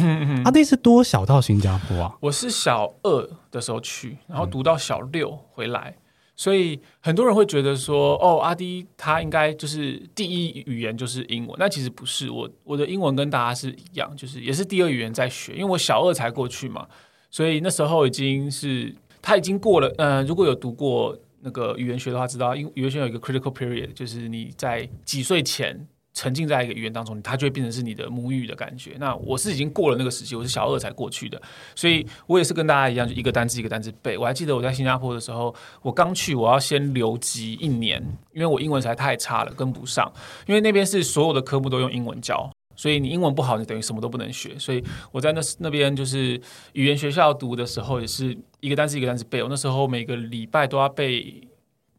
[0.46, 2.12] 阿弟是多小到新加坡啊？
[2.20, 5.96] 我是小二的时候去，然后读到小六回来。
[6.40, 12.30] 所以很多人会觉得说，哦，阿迪他应该就是第一语言就是英文，那其实不是。
[12.30, 16.88] 我我的英文跟大家是一样，就是也是第二语言在学，因为我小二才过去嘛，
[17.30, 19.94] 所以那时候已经是他已经过了。
[19.98, 25.90] 嗯、如果有读过那个语言学的话，知道英语言学有一个 critical period，就是你在几岁前。
[26.20, 28.98] 沉浸在一个语言当中，它就会变成是你的母语的感觉。
[29.00, 31.42] 那我是已经过了那个时期，我是小二才过去的，
[31.74, 34.18] 所以我也是跟大家一样，就一个单字一个单字背。
[34.18, 40.12] 我还记得我在新加坡的时候，我刚去，我要先留级一年，因为我英文实在太差了，跟不上。
[40.46, 44.60] 因为那边是所有的科目都用英文教，所以你英文不好，你等于什么都不能学。
[44.60, 46.34] 所以我在那那边就是
[46.74, 49.42] 语言学校读的时候，也是一个单字一个单字背。
[49.42, 51.48] 我那时候每个礼拜都要背，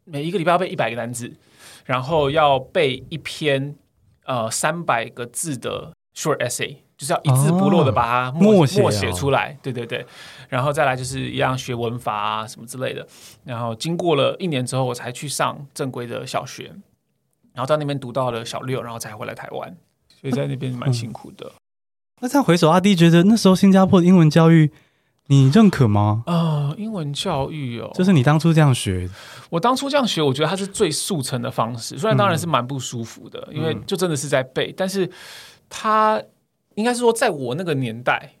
[0.05, 1.33] 每一个礼拜要背一百个单字，
[1.85, 3.75] 然后要背一篇。
[4.31, 9.57] 呃，三百个字的 short essay，就是要一字不漏的把它默、哦、默写出来。
[9.61, 10.05] 对对对，
[10.47, 13.05] 然后再来就是一样学文法啊什么之类的。
[13.43, 16.71] 然后经过了一年之后，我才去上正规的小学，
[17.53, 19.75] 然后在那边读到了小六，然后才回来台湾。
[20.21, 21.47] 所以在那边蛮辛苦的。
[21.47, 21.59] 嗯、
[22.21, 24.71] 那这样回首，阿弟觉得那时候新加坡的英文教育，
[25.31, 26.23] 你认可吗？
[26.25, 29.09] 啊、呃，英文教育哦，就是你当初这样学。
[29.49, 31.97] 我当初这样学，我觉得它是最速成的方式。
[31.97, 34.71] 虽然当然是蛮不舒服的，嗯、因为就真的是在背。
[34.71, 35.09] 嗯、但是
[35.69, 36.21] 它
[36.75, 38.33] 应该是说，在我那个年代，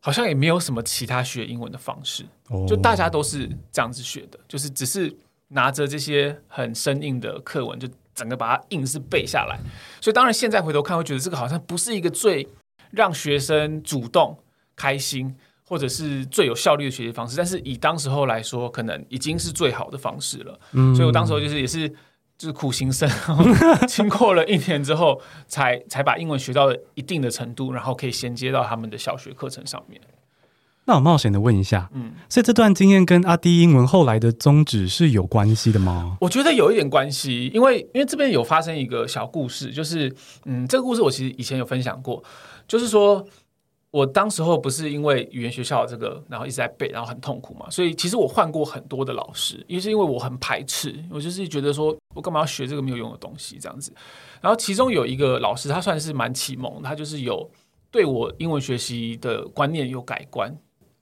[0.00, 2.24] 好像也没有什么其他学英文的方式。
[2.48, 9.56] 哦、就大家都是这样子学的，就是只是拿着这些很生硬的课文，就整个把它硬是背下来。
[10.00, 12.48] 所以当然现在回头看，会觉得这个好像不是一个最
[12.90, 14.36] 让学生主动
[14.74, 15.36] 开心。
[15.72, 20.60] 或者是最有效率的学习方式，但是以当时候来说，可能已经是最好的方式了。
[20.72, 21.88] 嗯，所以我当时候就是也是
[22.36, 23.08] 就是苦行僧，
[23.88, 29.98] 经过了一年之后，才 才把英文学到了一定的程度，然后可以衔接到他们的小学课程上面。
[30.84, 36.18] 那我冒险的问一下，嗯，所以这段经验跟阿迪英文后来的宗旨是有关系的吗？
[36.20, 42.22] 我觉得有一点关系，因为因为这边有发生一个小故事，就是嗯，这个故事我其实以前有分享过，
[42.68, 43.26] 就是说。
[43.92, 53.92] 我当时候不是因为语言学校这个，然后一直在背，然后很痛苦嘛，所以其实我换过很多的老师，也是因为我很排斥，我就是觉得说我干嘛要学这个没有用的东西这样子。
[54.40, 57.48] 然后其中有一个老师，他算是蛮启蒙，他就是有
[57.90, 60.50] 对我英文学习的观念有改观，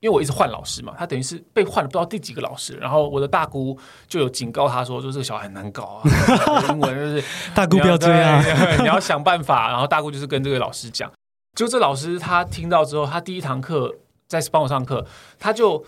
[0.01, 2.75] 因为我一直换老师嘛，他等于是被换了不知道第几个老师。
[2.75, 6.03] 然后我的大姑就有警告他说，说这个小孩很难搞啊，
[6.69, 7.25] 英文就是
[7.55, 8.43] 大姑不要这样，
[8.83, 9.69] 你要想办法。
[9.71, 11.09] 然后大姑就是跟这个老师讲。
[11.55, 13.95] 就这老师他听到之后，他第一堂课
[14.27, 15.05] 在帮我上课，
[15.39, 15.85] 他就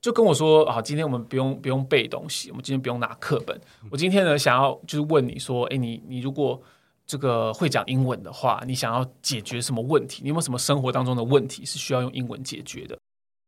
[0.00, 3.58] 就跟我说：“啊，今天我们不用不用背东西，我们今天不用拿课本。
[3.90, 6.60] 我今天呢，想要就是问你说，哎，你你如果
[7.06, 10.20] 这个会讲英文的话，你想要解决什么问题？
[10.22, 12.96] 你有没有什么生活当中的问题是需要用英文解决的？”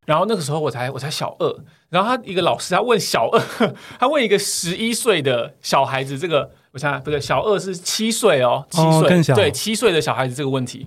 [0.07, 1.55] 然后那个时候我才我才小二，
[1.91, 10.87] 然后他一个老师他问小二，他问一个十一岁的小孩子，这个我想想不对，小二是七岁哦，七岁，哦，对，七岁的小孩子这个问题。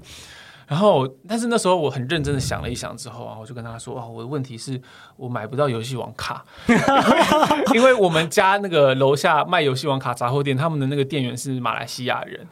[0.72, 4.82] 然后，但是那时候我很认真的想了一想之后啊，我就跟他说：“哦，我的问题是
[5.18, 6.46] 我买不到游戏王卡，
[7.76, 12.48] 因为我们家那个楼下卖游戏王卡杂货店，他们的那个店员是马来西亚人，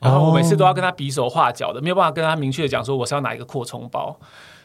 [0.00, 4.16] 然后我每次都要跟他比手画脚的，没有办法跟他明确的讲说我是要哪一个扩充包。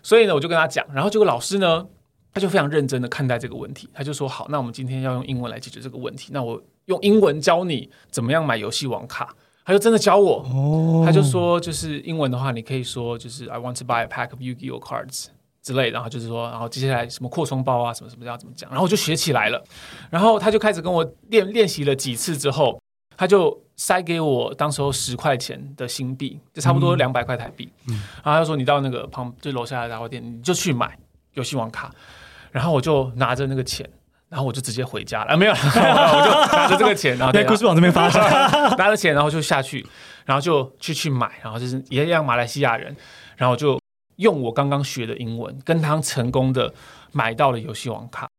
[0.03, 1.83] 所以呢，我就跟他讲，然后这个老师呢，
[2.31, 11.05] 他就非常认真的看待这个问题，他就说：好，那我们今天要用英文来解决这个问题，那我用英文教你怎么样买游戏王卡。”他就真的教我，oh.
[11.05, 15.27] 他就说，就是英文的话，你可以说就是 I want to buy a pack of Yu-Gi-Oh cards
[15.61, 19.63] 之类的，然后就是说，然后接下来什么扩充包啊，什么什么要怎么讲，然后我就学起来了。
[20.09, 22.81] 然后他就开始跟我练练习了几次之后，
[23.15, 27.69] 他就塞给我当时候十块钱的新币，就差不多两百块台币。
[27.89, 27.93] 嗯，
[28.23, 30.97] 然后他就说，你到那个旁就楼下的杂货店，你就去买
[31.33, 31.93] 游戏王卡。
[32.51, 33.87] 然后我就拿着那个钱。
[34.29, 38.23] 然后我就直接回家了，啊、没有， 我就拿着这个钱，然后故事往这边发展，
[38.77, 39.85] 拿着钱，然后就下去，
[40.25, 42.95] 然后就去去买，然后就是也一样马来西亚人，
[43.35, 43.79] 然后就
[44.17, 46.71] 用我刚刚学的英文，跟他成功的
[47.11, 48.29] 买到了游戏王卡，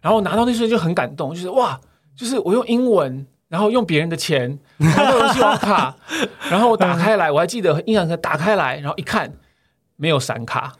[0.00, 1.78] 然后拿到那瞬间就很感动，就是哇，
[2.16, 5.94] 就是我用英文，然后用别人的钱买到游戏王卡，
[6.50, 9.32] 然后我打开来，我还记得印象很打开来，然后一看。
[10.00, 10.72] 没有闪卡，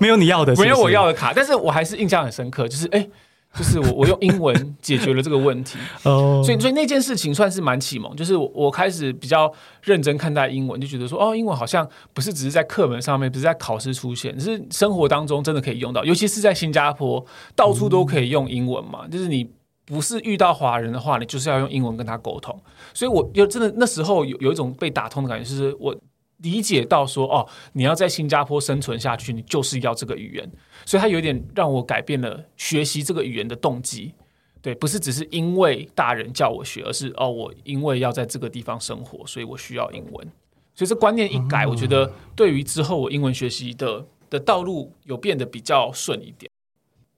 [0.00, 3.06] 没有你要的是是，没有我要的卡，但是我还是印象很深刻，就是哎，
[3.52, 17.24] 就是我我用英文解决了这个问题，哦，所以所以那件事情算是蛮启蒙，就是我我开始比较认真看待英文，就觉得说哦，英文好像不是只是在课本上面，不是在考试出现，是生活当中真的可以用到，尤其是在新加坡，
[17.56, 19.50] 到处都可以用英文嘛，嗯，就是你
[19.84, 22.56] 不是遇到华人的话，你就是要用英文跟他沟通，
[22.94, 25.94] 所以我就真的那时候有有一种被打通的感觉，就是我。
[26.42, 30.50] 理解到说哦，你要在新加坡生存下去，你就是要这个语言，
[30.84, 34.14] 所以他有点让我改变了学习这个语言的动机
[34.62, 40.26] 对，不是只是因为大人叫我学，而是哦，我因为要在这个地方生活，所以我需要英文。
[40.74, 46.50] 所以这观念一改，我觉得对于之后我英文学习的的道路有变得比较顺一点。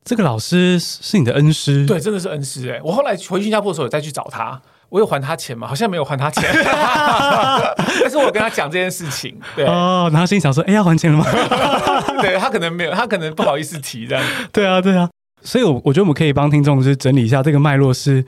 [0.05, 1.87] 这个老师是你的恩师？
[1.87, 2.81] 对，真的是恩师哎！
[2.83, 4.61] 我后来回新加坡的时候，有再去找他。
[4.93, 5.67] 我有还他钱吗？
[5.67, 6.45] 好像没有还他钱，
[8.03, 11.25] 但是我跟他讲这件事情，对哦，然后心想说：“哎，要还钱了吗？”
[12.21, 14.23] 对，他可能没有，他可能不好意思提这样。
[14.53, 15.09] 对啊，对啊，
[15.43, 18.23] 所以，我我觉得我们可以帮听众就是整理一下这个脉络是，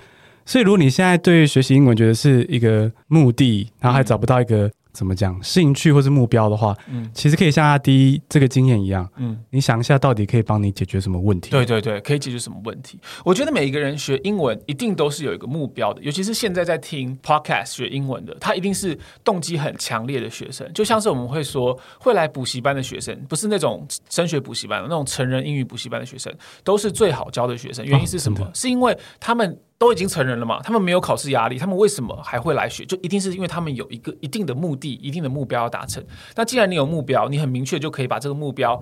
[0.47, 4.71] 所以如果你现在对学习英文觉得是一个目的，然后还找不到一个。
[4.95, 5.39] 怎么讲？
[5.43, 11.51] 兴趣或是目标的话，嗯，其实可以像阿滴这个经验一样，嗯，你想一下，到底可以帮你解决什么问题？
[11.51, 12.99] 对对对，可以解决什么问题？
[13.25, 20.71] 我觉得每一个人学英文一定都是有一个目标的，尤其是现在在听 podcast 学英文的，他一定是动机很强烈的学生。
[20.73, 27.85] 就像是我们会说，会来补习班的学生，不是那种升学补习班的那种成人英语补习班的学生，都是最好教的学生。
[27.85, 28.39] 原因是什么？
[28.45, 29.59] 哦，是因为他们。
[29.77, 32.85] 都已经成人了嘛，他们没有考试压力，他们为什么还会来学？
[32.85, 36.03] 就一定是因为他们有一个一定的目的、一定的目标要达成。
[36.37, 38.81] 那既然你有目标，你很明确就可以把这个目标，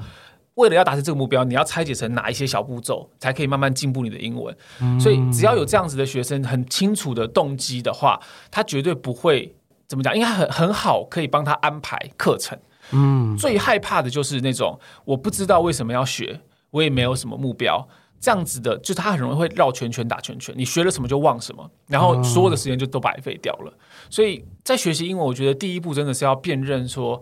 [0.55, 4.55] 为了要达成这个目标，你要拆解成哪一些小步骤，才可以慢慢进步你的英文。
[4.81, 5.01] 嗯。
[5.01, 9.57] 所以只要有这样子的学生，很清楚的动机的话，他绝对不会
[9.89, 12.59] 怎么讲，应该很很好，可以帮他安排课程。
[12.91, 17.89] 嗯，最害怕的就是那种我不知道为什么要学，我也没有什么目标。
[18.23, 20.55] 这样子的，就他很容易会绕圈圈打圈圈。
[20.57, 23.79] 你学了什么就忘什么，然后所有的时间就都白费掉了。
[24.09, 27.21] 所以在学习英文，我觉得第一步真的是要辨认说，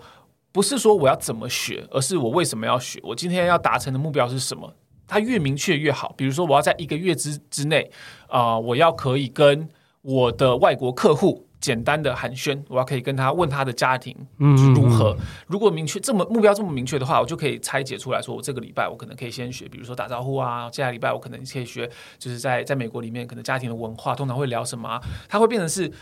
[0.52, 4.70] 不是说我要怎么学，而是我为什么要学，我今天要达成的目标是什么。
[5.08, 6.14] 它越明确越好。
[6.18, 7.90] 比如说，我要在一个月之之内，
[8.28, 9.68] 啊、我要可以跟
[10.02, 11.46] 我的外国客户。
[11.60, 14.16] 简单的寒暄，我要可以跟他问他的家庭
[14.56, 15.14] 是如何。
[15.46, 20.70] 如果明确这么目标这么明确的话，我就可以拆解出来说，我这个礼拜我可能可以先学，比如说打招呼啊。
[20.72, 21.86] 下个礼拜我可能可以学，
[22.18, 24.98] 就是在在美国里面，可能家庭的文化通常会聊什么啊。
[25.28, 25.92] 它会变成是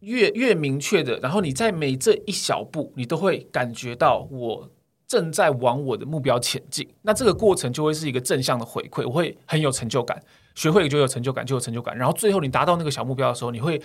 [0.00, 4.70] 越越明确的，然后你在每这一小步，你都会感觉到我
[5.06, 6.88] 正在往我的目标前进。
[7.02, 10.18] 那这个过程就会是一个正向的回馈，我会很有成就感。
[10.54, 11.94] 学会就有成就感，就有成就感。
[11.94, 13.78] 然后最后你达到那个小目标的时候，你会。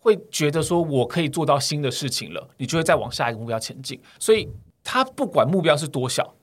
[0.00, 4.00] 会觉得说，我可以做到新的事情了，你就会再往下一个目标前进。
[4.18, 4.48] 所以，
[4.84, 6.34] 他不管目标是多小，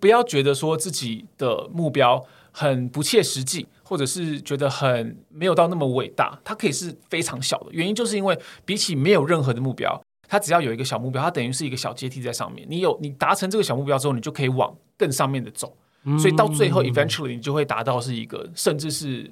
[0.00, 6.38] 不要觉得说自己的目标很不切实际，或者是觉得很没有到那么伟大。
[6.44, 12.66] 它可以是非常小的，原因就是因为比起没有任何的目标，它只要有一个小目标，它等于是一个小阶梯在上面。
[12.70, 15.76] 你有你达成这个小目标之后，你就可以往更上面的走。
[16.18, 19.30] 所以到最后，eventually 你就会达到是一个，甚至是。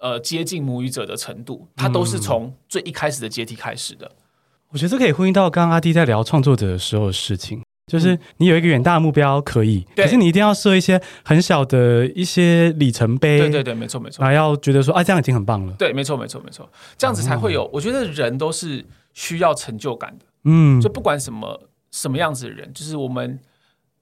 [0.00, 4.06] 呃，接近母语者的程度，它都是从最一开始的阶梯开始的。
[4.06, 4.24] 嗯。
[4.70, 13.40] 我觉得这可以呼应到刚刚阿弟在聊创作者的时候的事情，就是你有一个远大的目标可以，可是你一定要设一些很小的一些里程碑。
[13.40, 14.24] 对对对，没错没错。
[14.24, 15.74] 还要觉得说啊，这样已经很棒了。
[15.74, 17.68] 对，没错没错没错，这样子才会有。
[17.72, 20.24] 我觉得人都是需要成就感的。
[20.44, 23.40] 嗯，就不管什么什么样子的人，就是我们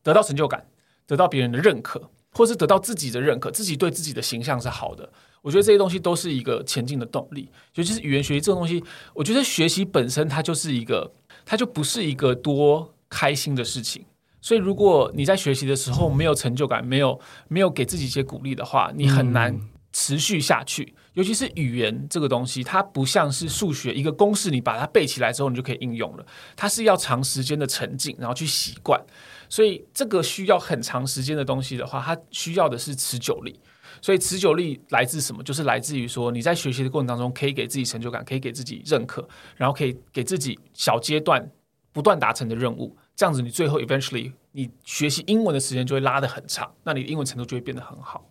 [0.02, 0.66] 得到成就感，
[1.06, 5.10] 得到别人的认可，或是得到自己的认可，自己对自己的形象是好的。
[5.42, 8.82] 我觉得这些东西都是一个前进的动力，尤其是语言学习这种东西。
[9.14, 11.10] 我觉得学习本身它就是一个，
[11.44, 14.04] 它就不是一个多开心的事情。
[14.40, 19.58] 所以，如果你在学习的时候没有成就感，没有没有给自己一些鼓励的话，你很难
[19.92, 20.94] 持续下去。
[21.14, 26.24] 尤其是语言这个东西，它不像是数学一个公式，你把它背起来之后，你就可以应用了。
[26.54, 29.00] 它是要长时间的沉浸，然后去习惯。
[29.48, 33.58] 所以，这个需要很长时间的东西的话，它需要的是持久力。
[34.02, 35.42] 所以持久力来自什么？
[35.42, 41.48] 就是来自于说你在学习的过程当中，可以给自己成就感，可以给自己认可，然后可以给自己小阶段
[41.92, 42.96] 不断达成的任务。
[43.16, 48.24] 这样子，你最后 eventually 你学习英文的时间就会拉得很长，那你的英文程度就会变得很好。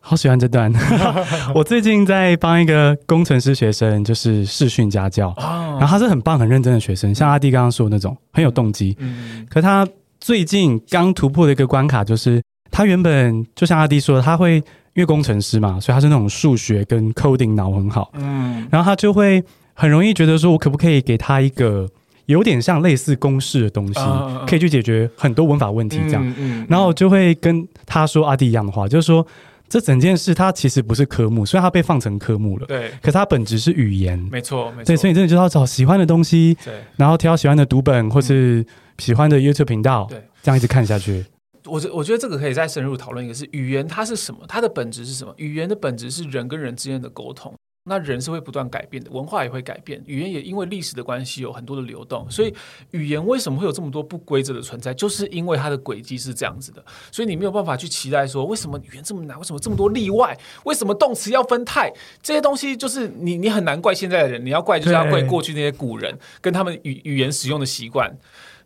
[0.00, 0.72] 好喜欢这段。
[1.54, 8.96] 我最近在帮一个工程师学生，就是视讯家教，然后他是很棒、很认真的学生，像阿弟刚刚说的那种很有动机。
[9.00, 9.86] 嗯，可他
[10.20, 14.62] 最近刚突破的一个关卡就是，他原本就像阿弟说的，他会。
[14.94, 19.40] 因为工程师嘛，所以他是那种数学跟 coding 脑很好，嗯，然后他就会
[19.72, 21.88] 很容易觉得说，我可不可以给他一个
[22.26, 29.24] 有点像类似公式的东西，嗯、可以去解决很多文法问题这样，嗯嗯、然后就会跟他说阿弟一样的话，就是说
[29.68, 38.66] 这整件事它其实不是科目，虽然它被放成科目了，对，可它本质是语言，没错，没错，对，所以你真的就要找喜欢的东西，对，然后挑喜欢的读本或是
[38.98, 41.24] 喜欢的 YouTube 频道，对，这样一直看下去。
[41.68, 44.40] 我觉我觉得这个可以再深入讨论一个，是语言它是什么？
[44.48, 45.32] 它的本质是什么？
[45.36, 47.54] 语言的本质是人跟人之间的沟通。
[47.84, 52.30] 那人是会不断改变的，文化也会改变，语言也因为历史的关系有很多的流动。
[52.30, 52.54] 所以
[52.90, 54.92] 语言为什么会有这么多不规则的存在？
[54.92, 56.84] 就是因为它的轨迹是这样子的。
[57.10, 59.38] 所以你没有办法去期待说，为什么语言这么难？
[59.38, 60.38] 为什么这么多例外？
[60.64, 61.90] 为什么动词要分态？
[62.22, 68.14] 这些东西就是你你很难怪现在的人，你要怪就是要怪过去那些古人跟他们语语言使用的习惯。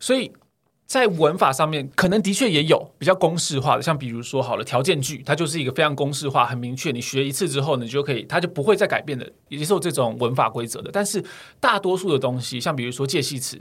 [0.00, 0.32] 所以。
[0.87, 10.91] 在文法上面，可能的确也有比较公式化的，像比如说好了条件句，它就是一个非常公式化、很明确，你学一次之后，你就可以，它就不会再改变的，也是有这种文法规则的。
[10.93, 11.24] 但是
[11.59, 13.59] 大多数的东西，像比如说介系词，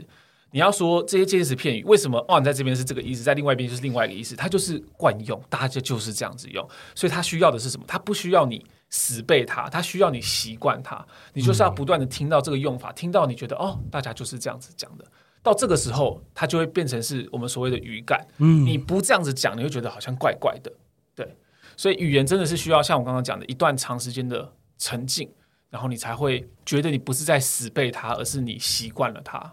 [0.50, 6.68] 你要说这些介系词片语，为什么哦，你在这边是这个意思，在另外一边就是另外一个意思，它就是惯用，大家就是这样子用。
[6.94, 7.84] 所以它需要的是什么？
[7.88, 11.02] 它不需要你死背它，它需要你习惯它。
[11.32, 15.04] 你就是要不断的听到这个用法，听到你觉得哦，大家就是这样子讲的。
[15.42, 18.26] 到这个时候，它就会变成是我们所谓的语感。
[18.38, 20.72] 嗯，你不这样子讲，你会觉得好像怪怪的。
[21.14, 21.36] 对，
[21.76, 25.28] 所以语言真的是需要像我刚刚讲的一段长时间的沉浸，
[25.68, 29.52] 然后你才会觉得你不是在死背它，而是你习惯了它。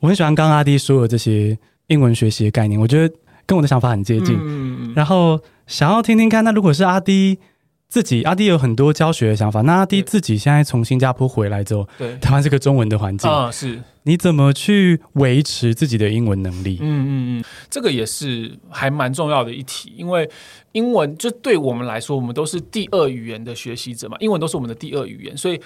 [0.00, 3.14] 我很喜欢刚刚阿迪说的这些英文学习的概念，我觉得
[3.46, 4.38] 跟我的想法很接近。
[4.40, 7.38] 嗯，然后想要听听看，那如果是阿滴。
[7.90, 9.60] 自己阿弟有很多教学的想法。
[9.62, 13.82] 那阿弟自己现在从新加坡回来之后，对，台湾是个中文的环境啊，是。
[14.04, 16.78] 你怎么去维持自己的英文能力？
[16.80, 17.10] 嗯嗯
[17.40, 20.30] 嗯，这个也是还蛮重要的一题，因为
[20.72, 25.60] 英文就对我们来说，我们都是第二语言的学习者嘛，英文都是我们的第二语言，所以。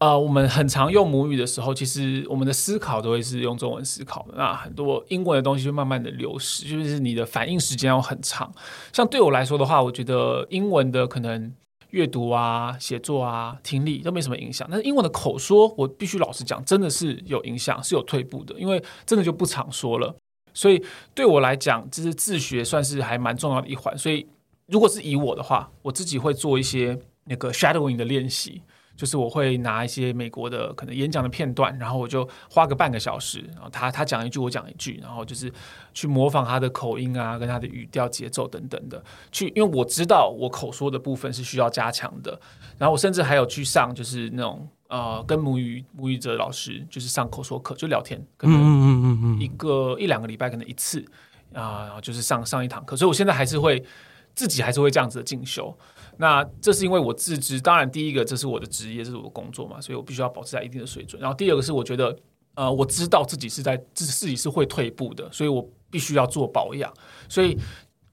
[0.00, 4.34] 呃，我们很常用母语的时候，其实我们的思考都会是用中文思考的。
[4.36, 8.48] 那很多英文的东西就慢慢的流失，就是你的反应时间要很长。
[8.92, 11.52] 像对我来说的话，我觉得英文的可能
[11.90, 20.14] 阅读啊、写作啊、听力都没什么影响，但是英文的口说，我必须老实讲，真的是有影响，是有退步的，因为真的就不常说了。
[20.52, 20.82] 所以
[21.14, 23.96] 对我来讲，就是自学算是还蛮重要的一环。
[23.96, 24.26] 所以
[24.66, 28.60] 如果是以我的话，我自己会做一些那个 shadowing 的练习。
[28.98, 35.50] 就是我会拿一些美国的可能演讲的片段，然后我就花个半个小时，然后他他讲一句，我讲一句，然后就是
[35.94, 42.40] 去模仿他的口音啊，跟他的语调、节奏等等的，去，因为我知道我口说的部分是需要加强的。
[42.76, 51.04] 然后我甚至还有去上，就是那种呃，跟母语母语者老师就是上口说课，就聊天，可能一个一两个礼拜可能一次
[51.54, 52.96] 啊，就是上上一堂课。
[52.96, 53.84] 所以我现在还是会
[54.34, 55.72] 自己还是会这样子的进修。
[56.20, 61.22] 那这是因为我自知，当然第一个这是我的职业，这是我的工作嘛，所以我必须要保持在一定的水准。
[61.22, 62.14] 然后第二个是我觉得，
[62.54, 66.92] 呃，我知道自己是在自自己是会退步的，所以我必须要做保养。
[67.28, 67.56] 所以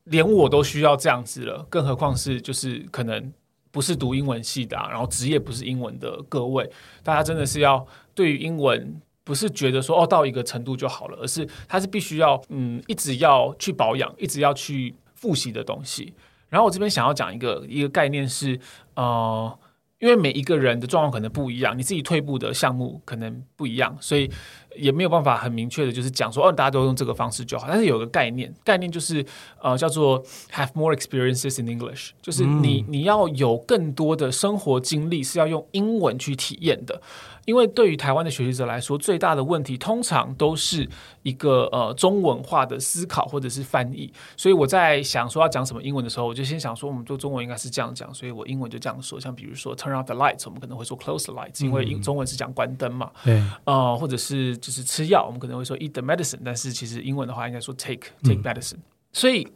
[0.03, 3.33] 连我都需要这样子了，更何况是就是可能
[3.71, 6.69] 不是读英文系的啊，然后职业不是英文的各位，
[7.03, 7.83] 大家真的是要
[8.13, 16.13] 对于英文不是觉得说哦到一个程度就好了，而是它是必须要嗯一直要去保养，一直要去复习的东西。
[16.55, 18.57] 然后我这边想要讲一个一个概念是，
[18.93, 19.59] 呃，
[19.99, 24.31] 因为每一个人的状况可能不一样，你自己退步的项目可能不一样，所以
[24.77, 27.67] 也没有办法很明确的，就是讲说，哦，大家都用这个方式就好。
[27.67, 29.25] 但是有个概念，概念就是，
[29.61, 37.01] 呃，叫做 have more experiences in English，就是你你要有更多的生活经历是要用英文去体验的。
[37.45, 40.87] 因为对于台湾的学习者来说，最大的问题通常都是
[41.23, 44.11] 一个呃中文化的思考或者是翻译。
[44.35, 49.19] 所以我在想说要讲什么英文的时候，我就先想说，我们做中文应该是这样讲，所以我英文就这样说。
[49.19, 53.11] 像比如说 turn off the lights，我们可能会说 close the lights，因为英中文是讲关灯嘛。
[53.23, 53.51] 对、嗯。
[53.65, 58.83] 呃，或者是就是吃药，我们可能会说 eat the medicine，但是其实英文的话应该说 take take medicine、嗯。
[59.13, 59.47] 所以。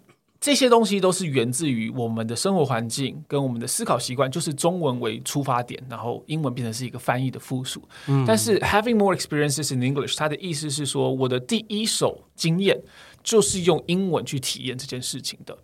[0.41, 7.83] 这些东西都是源自于我们的生活环境跟我们的思考习惯，就是中文为出发点，然后英文变成是一个翻译的附属。
[8.07, 12.81] 嗯，但是 having more experiences in English，它的意思是说，我的第一手经验
[13.21, 15.57] 就是用英文去体验这件事情的。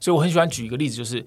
[0.00, 1.24] 所以我很喜欢举一个例子，就是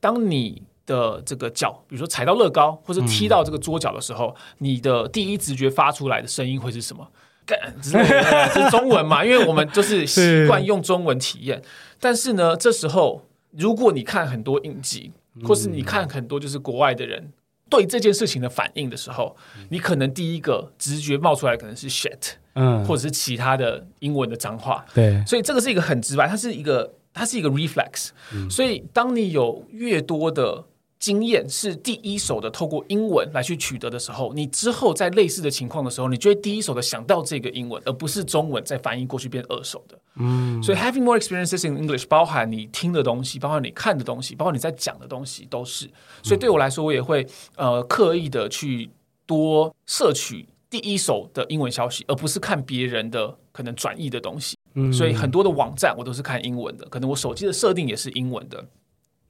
[0.00, 7.08] 当你的这个脚，比如说踩到乐高或者踢到这个桌角的时候，嗯，你的第一直觉发出来的声音会是什么？
[7.48, 9.24] 干，这是中文嘛？
[9.26, 11.62] 因为我们就是习惯用中文体验。
[11.98, 15.10] 但是呢，这时候如果你看很多影集，
[15.44, 17.32] 或是你看很多就是国外的人
[17.70, 19.34] 对这件事情的反应的时候，
[19.70, 28.10] 你可能第一个直觉冒出来可能是 shit，嗯，或者是其他的英文的脏话，对，所以这个是一个很直白，它是一个它是一个 reflex，
[28.50, 30.64] 所以当你有越多的。
[30.98, 39.98] 经验是第一手的，透过英文来去取得的时候，你之后在类似的情况的时候，你就会第一手的想到这个英文，而不是中文再翻译过去变二手的。
[40.16, 45.88] 嗯，所以 having more experiences in English 包含你听的东西，包含你看的东西，包括你在讲的东西都是。
[46.22, 47.24] 所以对我来说，我也会
[47.54, 48.90] 呃刻意的去
[49.24, 54.56] 多摄取第一手的英文消息，而不是看别人的可能转译的东西。
[54.74, 58.64] 嗯，所以很多的网站我都是看英文的，可能我手机的设定也是英文的。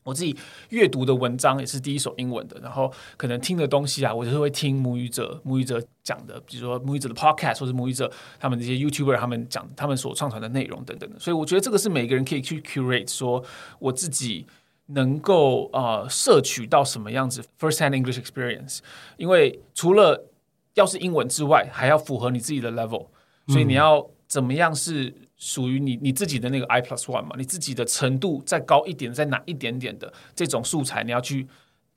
[0.08, 0.34] 我自己
[0.70, 13.44] 阅读的文章也是第一手英文的，然后可能听的东西啊，我就是会听母语者母语者讲的，比如说母语者的 podcast 或者母语者他们这些 YouTuber 他们讲他们所上传的内容等等的，所以我觉得这个是每个人可以去 curate 说
[13.78, 14.46] 我自己
[14.86, 18.78] 能够呃摄取到什么样子 first hand English experience，
[19.18, 20.24] 因为除了
[20.72, 23.08] 要是英文之外，还要符合你自己的 level，
[23.48, 25.14] 所以你要怎么样是。
[25.38, 31.46] 属于你你自己的那个 I plus one 嘛，你自己的程度再高一点，再难一点点的这种素材，你要去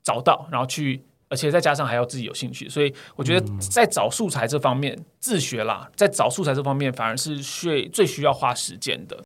[0.00, 9.20] 找到，然后去，而且再加上还要自己有兴趣，所以我觉得在找素材这方面，嗯、自学啦，在找素材这方面反而是需最需要花时间的。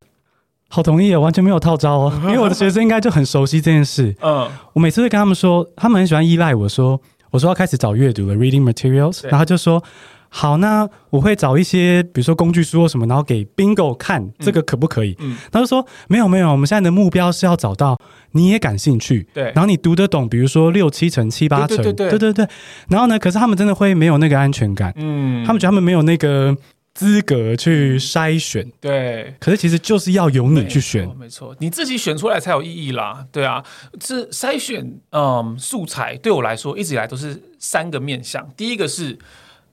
[0.69, 4.15] 好同意，完全没有套招哦， 因为我的学生应该就很熟悉这件事。
[4.21, 6.99] 嗯，我每次会跟他们说，他们很喜欢依赖我说，
[7.29, 9.83] 我说要开始找阅读了，reading materials，然后他就说。
[10.29, 15.15] 好，那我会找一些，比如说工具书或什么，然后给 Bingo 看，这个可不可以？
[15.19, 17.97] 嗯，嗯，他就说没有没有，我们现在的目标是要找到
[18.33, 22.47] 你也感兴趣，对，然后你读得懂，比如说六七成、七八成，对对对，对对对。
[22.89, 26.55] 然后呢，可是他们真的会没有那个安全感，嗯，他们觉得他们没有那个
[26.93, 29.33] 资格去筛选，对。
[29.39, 33.63] 可是其实就是要由你去选，没错，你自己选出来才有意义啦，对啊。
[33.99, 39.17] 这筛选，嗯，素材对我来说一直以来都是三个面向，第一个是。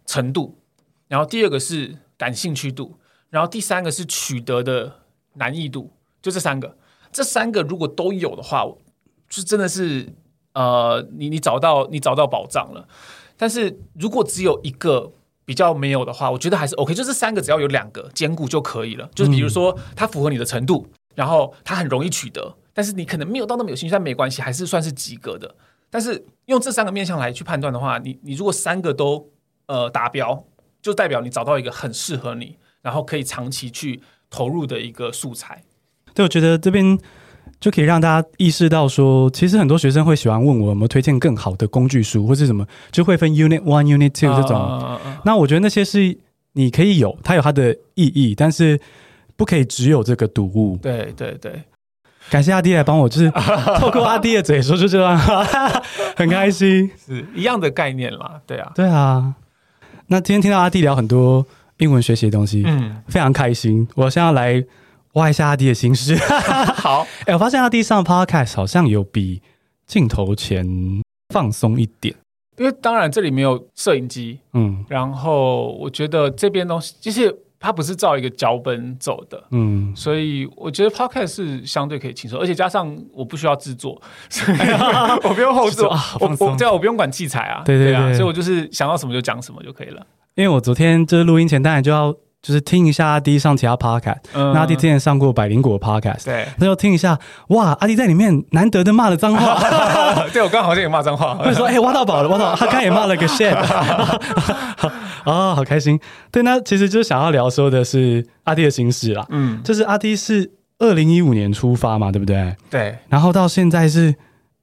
[0.07, 0.59] 程度，
[1.09, 2.99] 然后第二个是感兴趣度，
[3.31, 5.01] 然后第三个是取得的
[5.35, 5.93] 难易度，
[6.23, 6.77] 就这三个。
[7.13, 8.65] 这三个如果都有的话，
[9.29, 10.13] 就真的是
[10.53, 12.89] 呃，你你找到你找到宝藏了。
[13.37, 15.13] 但是如果只有一个
[15.45, 16.93] 比较没有的话，我觉得还是 OK。
[16.95, 19.09] 就这三个只要有两个兼顾就可以了。
[19.15, 25.55] 就是比如说它符合你的程度，然后它很容易取得，但是你可能没有到那么有兴趣，但没关系，还是算是及格的。
[25.91, 29.31] 但是用这三个面向来去判断的话，你你如果三个都
[29.67, 30.45] 呃，达标
[30.83, 35.63] 就代表你找到一个很适合你，然后可以长期去投入的一个素材。
[36.15, 36.99] 对，我觉得这边
[37.59, 44.57] 就可以让大家意识到说，其实很多学生会喜欢问我有没有推荐更好的工具书，或是什么，就会分 Unit One、Unit Two 这种。
[44.57, 46.19] Uh, uh, uh, 那我觉得那些是
[46.53, 48.79] 你可以有，它有它的意义，但是
[49.37, 50.77] 不可以只有这个读物。
[50.77, 51.65] 对对对，
[52.31, 53.31] 感谢阿弟来帮我，就是
[53.79, 55.19] 透过阿弟的嘴说，就这样，
[56.17, 58.41] 很开心，是一样的概念啦。
[58.47, 59.35] 对啊，对啊。
[60.09, 61.45] 那今天听到阿弟聊很多
[61.79, 63.87] 英文学习的东西，嗯，非常开心。
[63.95, 64.63] 我现在要来
[65.15, 66.15] 挖一下阿弟的心事。
[66.77, 69.41] 好，哎、欸，我发现阿弟上 Podcast 好像有比
[69.87, 70.67] 镜头前
[71.33, 72.15] 放松一点，
[72.59, 84.59] 因为当然这里没有摄影机，嗯，然后我觉得这边东西就是它不是照一个脚本走的，嗯，所以我觉得 Podcast 是相对可以轻松，而且加上我不需要制作，所 以
[85.23, 85.83] 我不用后制，
[86.21, 87.95] 我我这样我不用管器材啊，对对对，对。
[87.95, 90.07] 啊，所以我就是想到什么就讲什么就可以了。
[90.35, 92.15] 因为我昨天就是录音前当然就要。
[92.45, 97.19] 就是听一下阿滴上其他 podcast，嗯，那阿滴之前上过百灵果 podcast，对，那就听一下，
[97.49, 99.59] 哇，阿滴在里面难得的骂了脏话，
[100.31, 104.19] 对我刚好像也骂脏话， 我说，哎、欸，挖到宝了，挖到，他刚也骂了个 shit，啊、
[105.25, 105.99] 哦，好开心，
[106.31, 112.55] 对，那其实就是想要聊说的是阿滴的心事啦，嗯，就是阿滴是二零一五年出发嘛，对不对？
[112.69, 114.15] 对，然后到现在是。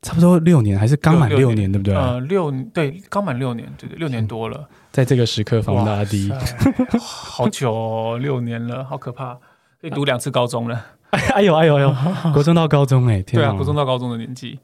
[0.04, 1.94] 差不多六年，还是刚满六年，对不对？
[1.94, 4.68] 呃，六对，刚满六年，对对，六年多了。
[4.92, 6.30] 在这个时刻访问到阿滴，
[7.00, 9.36] 好久哦，六年了，好可怕，
[9.80, 10.86] 可以读两次高中了。
[11.12, 11.96] 哎呦哎呦哎呦，
[12.34, 14.60] 国中到高中哎，天啊，对啊，国中到高中的年纪。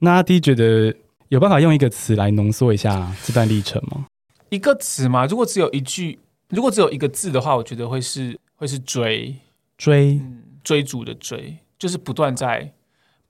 [0.00, 0.94] 那阿弟觉得
[1.28, 4.06] 有办法用一个词来浓缩一下这段历程吗？
[4.48, 5.26] 一个词嘛？
[5.26, 6.18] 如果只有一句，
[6.48, 9.36] 如果只有一个字的话，我觉得会是会是追
[9.76, 12.72] 追、嗯，追逐的追，就是不断在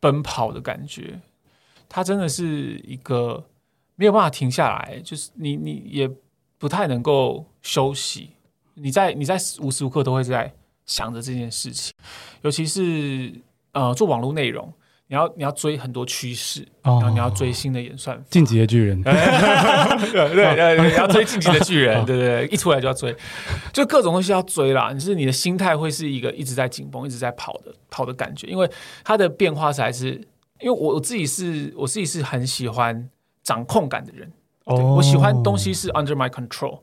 [0.00, 1.20] 奔跑的感觉。
[1.88, 3.44] 它真的是一个
[3.96, 6.08] 没有办法停下来，就是你你也
[6.58, 8.30] 不太能够休息，
[8.74, 10.52] 你在你在无时无刻都会在
[10.86, 11.92] 想着这件事情，
[12.42, 13.32] 尤其是
[13.72, 14.72] 呃做网络内容，
[15.06, 23.14] 你要你要追很多趋势，然后你要追新的演算法，进击的巨人，对对 对， 你要追进级的巨人，对对对，一出来就要追，
[23.72, 24.92] 就各种东西要追啦。
[24.92, 28.70] 你是你的心态会是一个一直在紧绷、一直在跑的跑的感觉，因为
[29.04, 30.20] 它的变化才是。
[30.60, 33.08] 因为我我自己是我自己是很喜欢
[33.44, 34.28] 掌控感的人，
[34.68, 34.96] 对，oh.
[34.96, 36.80] 我喜欢东西是 under my control，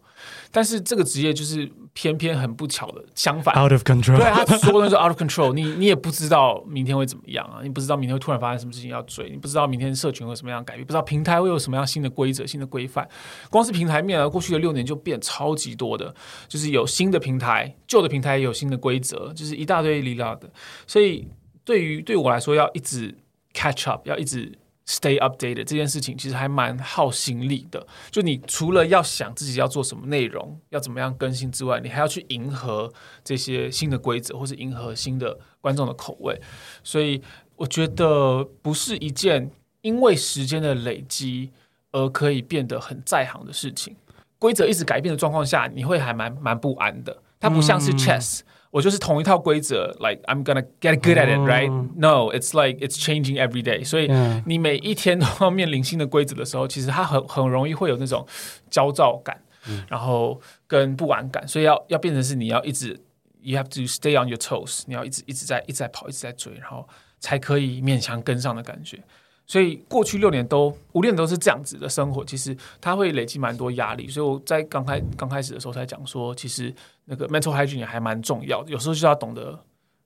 [0.51, 4.17] 但是这个职业就是偏偏很不巧的相反，out of control。
[4.17, 13.07] 对，他说的是 out of control，你你也不知道明天会怎么样啊，你不知道明天会突然发生什么事情要追，你不知道明天社群会有什么样改变，不知道平台会有什么样新的规则、新的规范。
[13.49, 16.13] 光是平台面啊，过去的六年就变超级多的，
[16.47, 20.49] 就是有新的平台，旧的平台也有新的规则，就是一大堆离了的。
[20.87, 21.27] 所以
[21.63, 23.15] 对于对我来说，要一直。
[23.57, 24.51] Catch up 要一直
[24.87, 27.85] stay updated 这件事情其实还蛮耗心力的。
[28.11, 32.91] 就你除了要想自己要做什么内容，要怎么样更新之外，你还要去迎合
[33.23, 36.39] 这些新的规则，或是迎合新的观众的口味。
[36.83, 37.21] 所以
[37.55, 39.49] 我觉得不是一件
[39.81, 41.51] 因为时间的累积
[41.91, 43.95] 而可以变得很在行的事情。
[44.37, 47.17] 规则一直改变的状况下，你会还蛮蛮不安的。
[47.39, 48.43] 它不像是 chess，、嗯、
[48.75, 51.71] 我就是同一套规则，like I'm gonna get good at it,、哦、right?
[51.95, 53.85] No, it's like it's changing every day。
[53.85, 54.11] 所以
[54.45, 58.27] 你每一天都要面临新的规则的时候，其实它很很容易会有那种
[58.69, 61.47] 焦躁感，嗯、然后跟不安感。
[61.47, 62.99] 所以要要变成是你要一直
[63.39, 66.85] ，you have to stay on your toes，你要一直一直在一直在跑，一直在追，然后
[67.21, 69.01] 才可以勉强跟上的感觉。
[69.47, 74.09] 所以过去六年都五年都是这样子的生活，其实它会累积蛮多压力。
[74.09, 76.73] 所以我在刚开刚开始的时候才讲说，其实
[77.05, 78.71] 那个 mental hygiene 也还蛮重要的。
[78.71, 79.59] 有时候就要懂得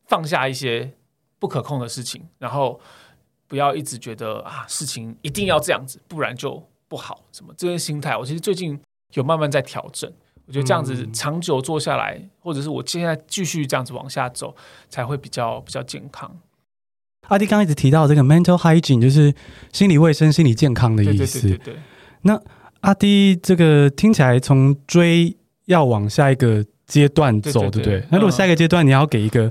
[0.06, 0.91] 放下一些
[1.39, 2.80] 不可控的事情，然后
[3.47, 7.24] 不要一直觉得啊事情一定要这样子，不然就不好。
[7.32, 8.80] 什么这些心态，我其实最近
[9.14, 10.12] 有慢慢在调整。
[10.45, 14.56] 我觉得这样子长久做下来，嗯、或者是我现在继续这样子往下走，
[14.89, 16.39] 才会比较比较健康。
[17.28, 19.32] 阿迪刚刚一直提到这个 mental hygiene，就是
[19.72, 21.41] 心理卫生、心理健康的意思。
[21.41, 21.80] 对对对对对。
[22.24, 22.41] 那
[22.80, 28.03] 阿迪这个听起来从追要往下一个阶段走，对，不对？
[28.11, 29.49] 那如果下一个阶段你要给一个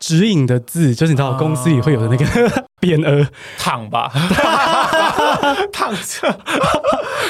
[0.00, 2.24] 指引的字，就是你知道公司里会有的那个
[2.82, 3.24] 匾额，
[3.56, 4.10] 躺吧，
[5.72, 6.40] 躺着。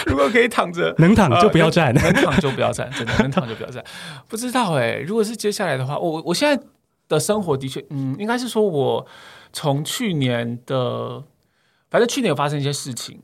[0.07, 3.85] 如果可以躺着，能躺就不要站，能躺就不要站，真的能躺就不要站。
[4.29, 6.63] 不知道哎、欸，如果是接下来的话，我我现在
[7.09, 9.07] 的生活的确，嗯，应该是说我。
[9.55, 11.23] 从去年的，
[11.91, 13.23] 反正去年有发生一些事情，嗯、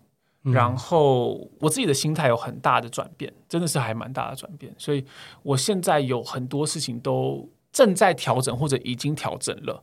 [0.53, 5.05] 然后我自己的心态有很大的转变，真的是还蛮大的转变，所以
[5.43, 9.83] 我现在有很多事情都正在调整或者已经调整了，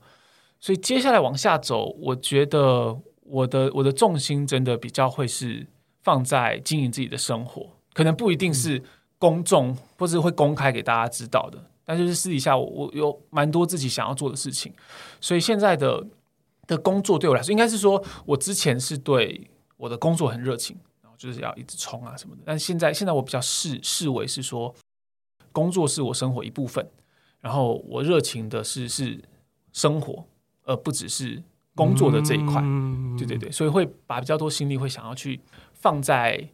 [0.60, 5.68] 所以接下来往下走，我觉得我的我的重心真的比较会是
[6.04, 8.82] 放在经营自己的生活，可能不一定是
[9.18, 14.74] 公众或者会公开给大家知道的，但就是私底下我我有蛮多自己想要做的事情，
[15.20, 16.06] 所以现在的。
[16.68, 19.48] 的工作对我来说，应该是说，我之前是对
[19.78, 22.42] 我的工作很热情，然后就是要一直冲啊什么的。
[22.46, 24.74] 但现在，现在我比较视视为是说，
[25.52, 26.90] 工作是我生活一部分，
[27.42, 29.22] 然后我热情的是是
[29.74, 30.26] 生活，
[30.64, 31.44] 而不只是
[31.76, 32.62] 工作的这一块。
[32.64, 35.42] 嗯、对对对，所以会把比较多心力会想要去
[35.74, 36.48] 放在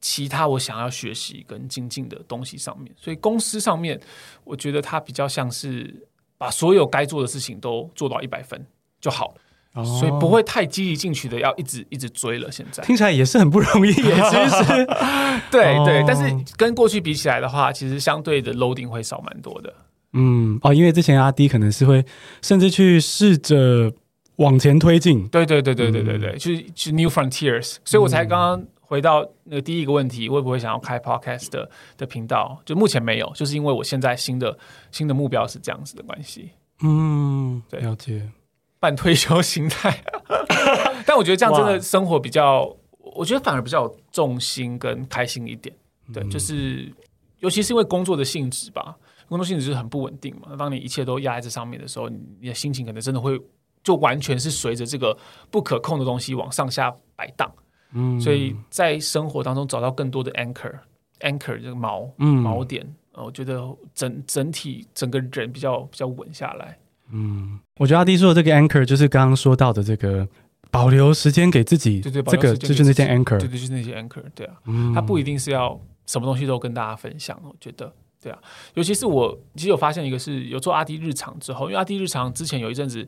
[0.00, 2.94] 其他我想要学习跟精进的东西上面。
[2.96, 4.00] 所以公司上面，
[4.44, 6.08] 我觉得它比较像是
[6.38, 8.64] 把所有该做的事情都做到一百分
[9.00, 9.34] 就好。
[9.74, 12.50] 所以不会太积极进取的，要一直一直追了。
[12.50, 14.86] 现在听起来也是很不容易，也其实
[15.50, 19.72] 对 对，但是跟过去比起来的话，其实相对的 loading 会少蛮多的。
[20.12, 22.04] 嗯哦，因为之前阿 D 可能是会
[22.42, 23.92] 甚至去试着
[24.36, 27.76] 往前推进，对对对对对对对，去去 new frontiers。
[27.84, 32.60] 所以我才刚刚回到那个第一个问题，会不会想要开 podcast 的的频道？
[32.64, 34.58] 就目前没有，就是因为我现在新的
[34.90, 36.50] 新的目标是这样子的关系。
[36.82, 38.28] 嗯，对，了解。
[38.80, 40.02] 半退休心态，
[41.06, 42.74] 但我觉得这样真的生活比较，
[43.14, 45.72] 我觉得反而比较有重心跟开心一点。
[46.12, 46.90] 对，就是
[47.38, 48.96] 尤其是因为工作的性质吧，
[49.28, 50.56] 工作性质就是很不稳定嘛。
[50.56, 53.38] 当你一切都压在这上面的时候，你的心情可能真的会
[53.84, 55.16] 就完全是随着这个
[55.50, 57.48] 不可控的东西往上下摆荡。
[57.92, 63.60] 嗯，所以在生活当中找到更多的 anchor，anchor 这个锚，嗯，锚点，我觉得
[63.94, 66.78] 整整体整个人比较比较稳下来。
[67.12, 70.26] 嗯，我觉得阿迪说的这个 anchor 就是刚刚说到的这个
[70.70, 77.92] 保留时间给自己，对对，这个就是那些 anchor，对对，就是那些 anchor，对啊，嗯，他不一定是要什么东西都跟大家分享，我觉得，
[78.22, 78.38] 对啊，
[78.74, 83.04] 尤其是我其实有发现一个是有做阿迪日常之后，因为阿迪日常之前有一阵子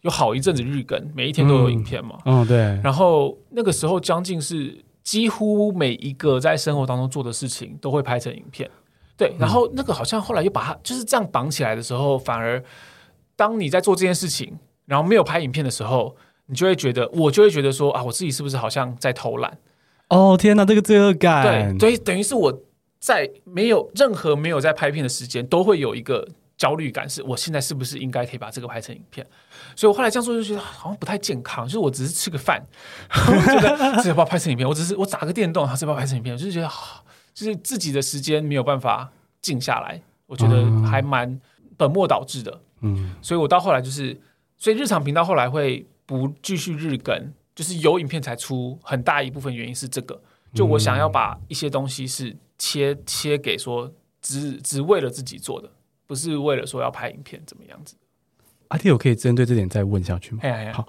[0.00, 8.68] 有好一阵子日更，每一天都有影片嘛，嗯，对，然后那个时候将近是几乎每一个在生活当中做的事情都会拍成影片，
[9.16, 12.60] 对，然后那个好像后来又把它就是这样绑起来的时候，反而。
[13.36, 16.16] 当你在做这件事情，然后没有拍影片的时候，
[16.46, 19.58] 你就会觉得，我就会觉得说啊，我自己是不是好像在偷懒？
[20.08, 22.62] 哦，天哪，这个罪恶感，对，所以等于是我
[22.98, 26.26] 在没有任何没有在拍片的时间，都会有一个
[26.56, 29.26] 焦虑感，是我现在是不是应该可以把这个拍成影片？
[29.74, 32.64] 所以我后来这样做就觉得好像不太健康，就是我只是吃个饭，
[33.10, 34.66] 我觉得这要不要拍成影片？
[34.66, 36.32] 我只是我打个电动，还是要不要拍成影片？
[36.32, 39.10] 我就是觉得好，就是自己的时间没有办法
[39.42, 41.40] 静下来，我觉得还蛮
[41.76, 42.60] 本末倒置的。
[42.80, 44.18] 嗯，所以我到后来就是，
[44.56, 50.20] 所以日常频道后来会不继续日更，就是有影片才出，很大一部分原因是这个，
[50.52, 55.70] 就我想要把一些东西是切切给说只只为了自己做的，
[56.06, 57.96] 不是为了说要拍影片怎么样子。
[58.68, 60.40] 阿弟，我可以针对这点再问下去吗？
[60.42, 60.86] 哎呀呀，好，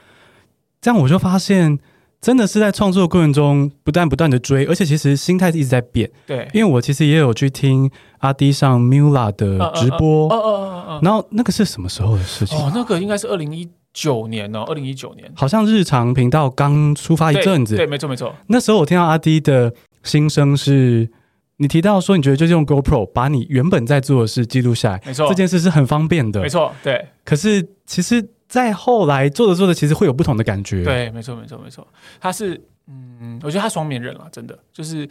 [0.82, 1.80] 这样我就发现。
[2.20, 6.10] 真的是在创作过程中不断不断的追，而且其实心态一直在变。
[6.26, 7.90] 对，因为我其实也有去听
[8.20, 12.58] 阿迪上 Mula 的直播，哦哦哦哦，然后那个是什么时候的事情？
[12.58, 18.34] 哦，那个应该是二零一九年哦，二零一九年，好像日常频道刚出发一阵子，对，对，没错没错。
[18.48, 19.72] 那时候我听到阿迪的
[20.04, 21.10] 心声是，
[21.58, 27.06] 你提到说你觉得就是用 GoPro 把你原本在做的事记录下来，没错，这件事是很方便的，没错，对。
[27.24, 31.88] 可是其实，在后来做着做着，其实会有不同的感觉，对，没错没错没错，
[32.20, 32.62] 他是。
[32.90, 35.06] 嗯，我觉得他双面人了，真的就是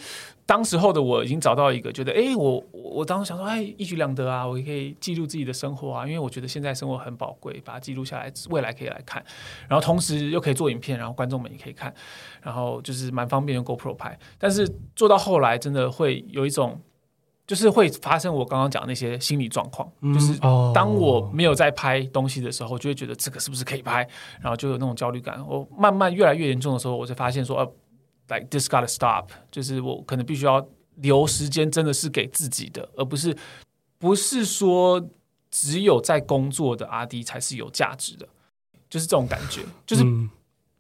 [0.47, 9.23] 当时候的我已经找到一个觉得，哎，我我当时想说，哎，一举两得啊，我也可以记录自己的生活啊，因为我觉得现在生活很宝贵，把它记录下来，未来可以来看，
[9.69, 11.93] 然后同时又可以做影片，然后观众们也可以看，
[12.41, 16.81] 然后就是蛮方便用 GoPro 拍，但是做到后来真的会有一种。
[17.47, 20.37] 就是会发生我刚刚讲那些心理状况，嗯、就是
[20.75, 24.07] 当我没有在拍东西的时候，就会觉得这个是不是可以拍，
[24.41, 25.41] 然后就有那种焦虑感。
[25.47, 27.65] 我慢慢越来越严重的时候，我才发现说，呃
[28.37, 30.67] ，like this gotta stop，就是我可能必须要
[30.97, 33.37] 留时间，真的是给自己的，而不是
[33.97, 35.01] 不是说
[35.49, 38.29] 只有在工作的阿迪才是有价值的，
[38.91, 39.63] 就是这种感觉。
[39.87, 40.03] 就是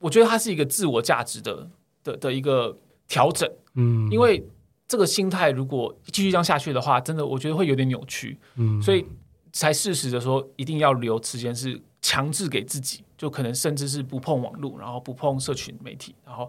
[0.00, 1.70] 我觉得它是一个自我价值的
[2.02, 4.44] 的的一个调整，嗯，因为。
[4.88, 9.04] 这个心态如果继续这样下去的话，真的我觉得会有点扭曲，嗯，所以
[9.52, 16.48] 才适时的说一定要留时间，是强制给自己，就可能甚至是不碰网络，然后不碰社群媒体，然后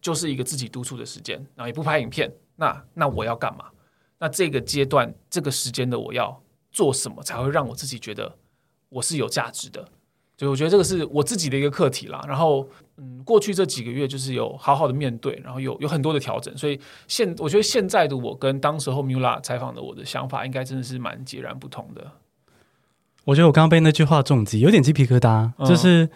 [0.00, 2.32] 就是一个自己独处的时间，然后也不拍影片。
[2.56, 3.66] 那那我要干嘛？
[4.18, 8.36] 那这个阶段这个时间的我要做什么才会让我自己觉得
[8.88, 9.88] 我是有价值的？
[10.38, 12.24] 所以我觉得这个是我自己的一个课题啦。
[12.28, 12.64] 然后，
[12.96, 16.56] 嗯，过去这几个月就是有好好的面对，然后有有很多的调整。
[16.56, 16.78] 所以
[17.08, 22.12] 现我觉得现在的我跟当时候 Miula 采访的我的想法，应该真的是蛮截然不同的。
[23.24, 25.50] 我觉得我刚刚被那句话重击，有点鸡皮疙瘩。
[25.58, 26.08] 嗯、 就是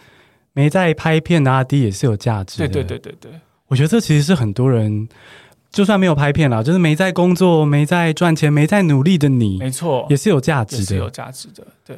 [0.53, 2.67] 没在拍片的阿迪也是有价值的。
[2.69, 5.07] 对对对对对，我觉得这其实是很多人，
[5.69, 11.97] 就算没有拍片啦，就是没在工作、没在赚钱、没在努力的你，没错，也是有价值的，是有价值的，对。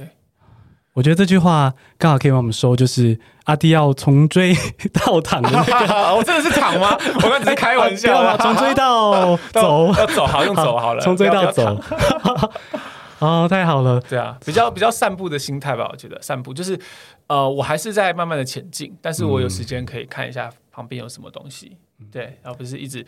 [0.95, 4.55] 我觉得这句话刚好可以帮我们说，就是阿弟要从追
[4.93, 6.97] 到躺的那个， 我真的是躺吗？
[7.15, 8.17] 我刚只是开玩笑。
[8.17, 11.77] 啊，从追到走， 要走好用走好了，从追到走，
[13.19, 16.53] 哦，太好了，对啊，比较比较散步的心态吧，我觉得散步。
[16.53, 16.79] 就是
[17.27, 21.75] 呃，我还是在慢慢的前进，但是我有时间可以看一下旁边有什么东西，
[22.09, 23.05] 对，而不是一直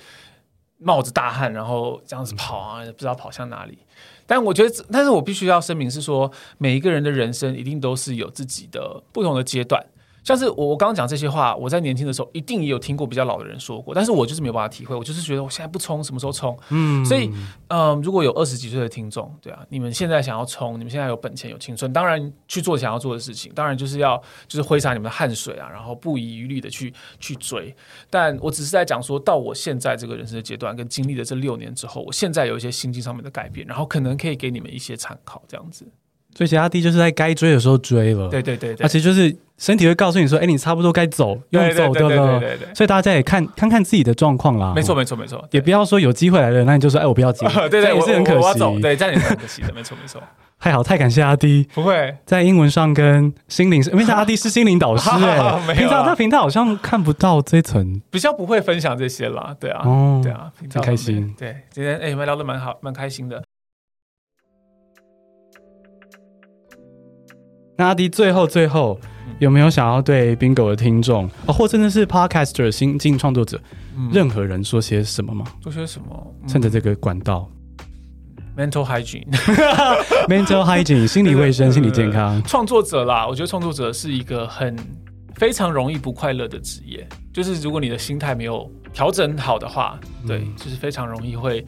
[0.78, 3.80] 冒着大汗，然后这样子跑啊，不知道跑向哪里。
[4.28, 9.84] 但我觉得，但是我必须要声明是说，每一个人的人生一定都是有自己的不同的阶段。
[10.28, 16.60] 像是我我刚刚讲这些话，我在年轻的时候一定也有听过比较老的人说过，但是我就是没有办法体会，我就是觉得我现在不冲，什么时候冲？
[16.68, 17.28] 嗯，所以，
[17.70, 27.74] 嗯、呃，如果有二十几岁的听众，对啊，你们现在想要冲，你们现在有本钱有青春，当然去做想要做的事情，当然就是要就是挥洒你们的汗水啊，然后不遗余力的去去追。
[28.10, 35.88] 但我只是在讲说到我现在这个人生的阶段，跟经历了这六年之后，我现在有一些心境上面的改变，然后可能可以给你们一些参考，这样子。
[36.46, 42.18] 所以阿 D 就是在该追的时候追了，对对对对，而且就是身体会告诉你说，哎，你差不多该走，用走对不对？
[42.18, 42.76] 对对对。
[42.76, 44.72] 所以大家也看看看自己的状况啦。
[44.76, 47.48] 没错没错没错，也不要说有机会来了，那你就说，哎，我不要接。
[47.70, 48.82] 对对，也是很可惜。
[48.82, 50.22] 对，这样也是很可惜的，没错没错。
[50.60, 51.68] 还好，太感谢阿 D。
[51.74, 59.56] 不会在英文上跟心灵，因为阿 D 是心灵导师 哎，平常他平台好像看不到这层，比较不会分享这些啦。
[59.60, 59.82] 对啊，
[60.22, 61.34] 对啊，很开心。
[61.38, 63.42] 对，今天哎，我们聊得蛮好，蛮开心的。
[67.78, 69.00] 那阿迪最后最后
[69.40, 73.62] 有没有想要对 Bingo 的听众，哦，或真的是 Podcaster 新进创作者，
[73.96, 75.46] 嗯、任何人说些什么吗？
[75.62, 76.36] 说些什么？
[76.42, 77.48] 嗯、趁着这个管道
[78.58, 82.42] ，Mental Hygiene，Mental Hygiene，心理卫生、心理健康。
[82.44, 84.76] 创作者啦，我觉得创作者是一个很
[85.36, 91.64] 非常容易不快乐的职业，就是如果你的心态没有调整好的话，对，嗯、就是非常容易会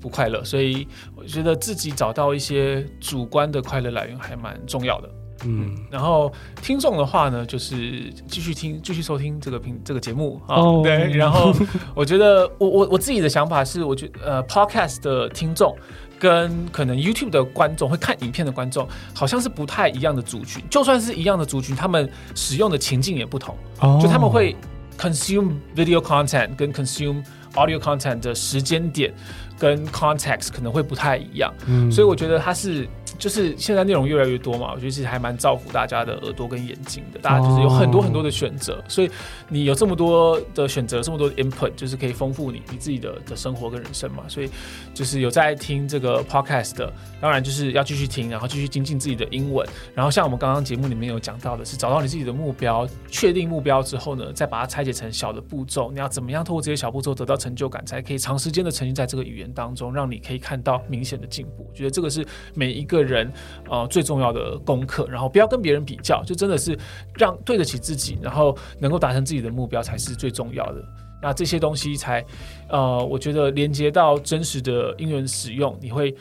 [0.00, 0.44] 不快乐。
[0.44, 0.86] 所以
[1.16, 5.10] 我觉得自己找到一些主观的快乐来源还蛮重要的。
[5.44, 10.56] 嗯，然后听众的话呢，就是继续听，继续收听这个频这个节目啊。
[10.56, 11.52] 哦、对，然后
[11.94, 15.76] 我觉得我我我自己的想法是，我觉得呃，Podcast 的听众
[16.18, 20.62] 跟可能 YouTube 的观众会看影片的观众，好像是不太一样的族群。
[20.68, 23.56] 就算是一样的族群，他们使用的情境也不同。
[23.80, 24.56] 哦，就他们会
[24.98, 27.24] consume video content 跟 consume
[27.54, 29.14] audio content 的时间点
[29.56, 31.54] 跟 context 可能会不太一样。
[31.66, 32.88] 嗯，所以我觉得它是。
[33.18, 37.20] 就是现在内容越来越多嘛，我觉得其实还蛮造福大家的耳朵跟眼睛的。
[37.20, 39.10] 大家就是有很多很多的选择，所以
[39.48, 44.24] 你有这么多的选择，这么多的 input，就是可以丰富你你自己的的生活跟人生嘛。
[44.28, 44.50] 所以
[44.92, 49.66] 就是有在听这个 podcast 的，当然就是要继续听，然后继续精进自己的英文。
[49.94, 61.66] 然后像我们刚刚节目里面有讲到的是，找到你自己的目标，确定目标之后呢，再把它拆解成小的步骤，你要怎么样透过这些小步骤得到成就感，才可以长时间的沉浸在这个语言当中，让你可以看到明显的进步。
[61.68, 63.32] 我觉得这个是每一个人
[63.68, 65.06] 呃最重要的功课。
[65.08, 66.78] 然后不要跟别人比较，就真的是
[67.14, 70.82] 让对得起自己，然后能够达成自己的目标才是最重要的。
[71.22, 72.24] 那这些东西才
[72.68, 76.14] 呃，我觉得连接到真实的英文使用，你会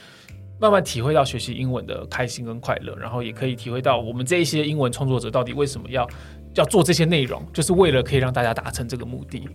[0.59, 6.07] 慢慢体会到学习英文的开心跟快乐，然后也可以体会到我们这一些英文创作者到底为什么要。
[6.55, 9.47] 要做这些内容，就是为了可以让大家达成这个目的。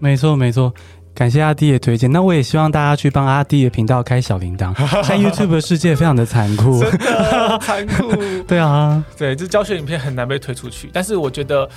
[0.00, 0.74] 没错，没错。
[1.18, 2.12] 感谢阿弟的推荐。
[2.12, 4.72] 那我也希望大家去帮阿弟的频道开小铃铛。
[5.02, 8.14] 在 YouTube 的世界非常的残酷，真的残酷。
[8.46, 10.88] 对啊，对，这教学影片很难被推出去。
[10.92, 11.68] 但是我觉得，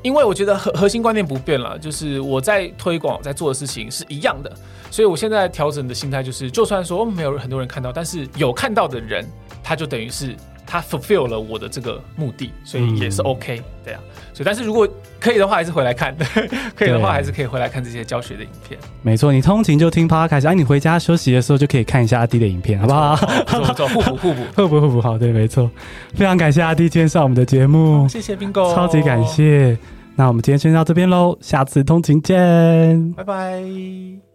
[0.00, 4.50] 因为我觉得核核心观念不变了，就是我在推广在做的事情是一样的。
[4.90, 9.22] 所以我现在调整的心态就是，就算说没有很多人看到，但是有看到的人，
[9.62, 10.34] 他就等于是。
[10.66, 14.00] 他 fulfill 了我的这个目的，所以也是 OK，这样。
[14.34, 14.86] 所以，但是如果
[15.18, 16.12] 可以的话，还是回来看；
[16.76, 18.78] 可以的话，还是可以回来看这些教学的影片。
[19.02, 23.16] 没错，你通勤就听 Podcast，哎，你回家休息的时候就可以看一下阿弟的影片，好不好？
[23.16, 25.00] 不错，不错，互补，互补， 互补，互补。
[25.00, 25.70] 好，对，没错。
[26.14, 29.78] 非常感谢阿弟今天上我们的节目，谢谢 Bingo，超级感谢。
[30.16, 34.25] 那我们今天先到这边喽，下次通勤见，拜拜。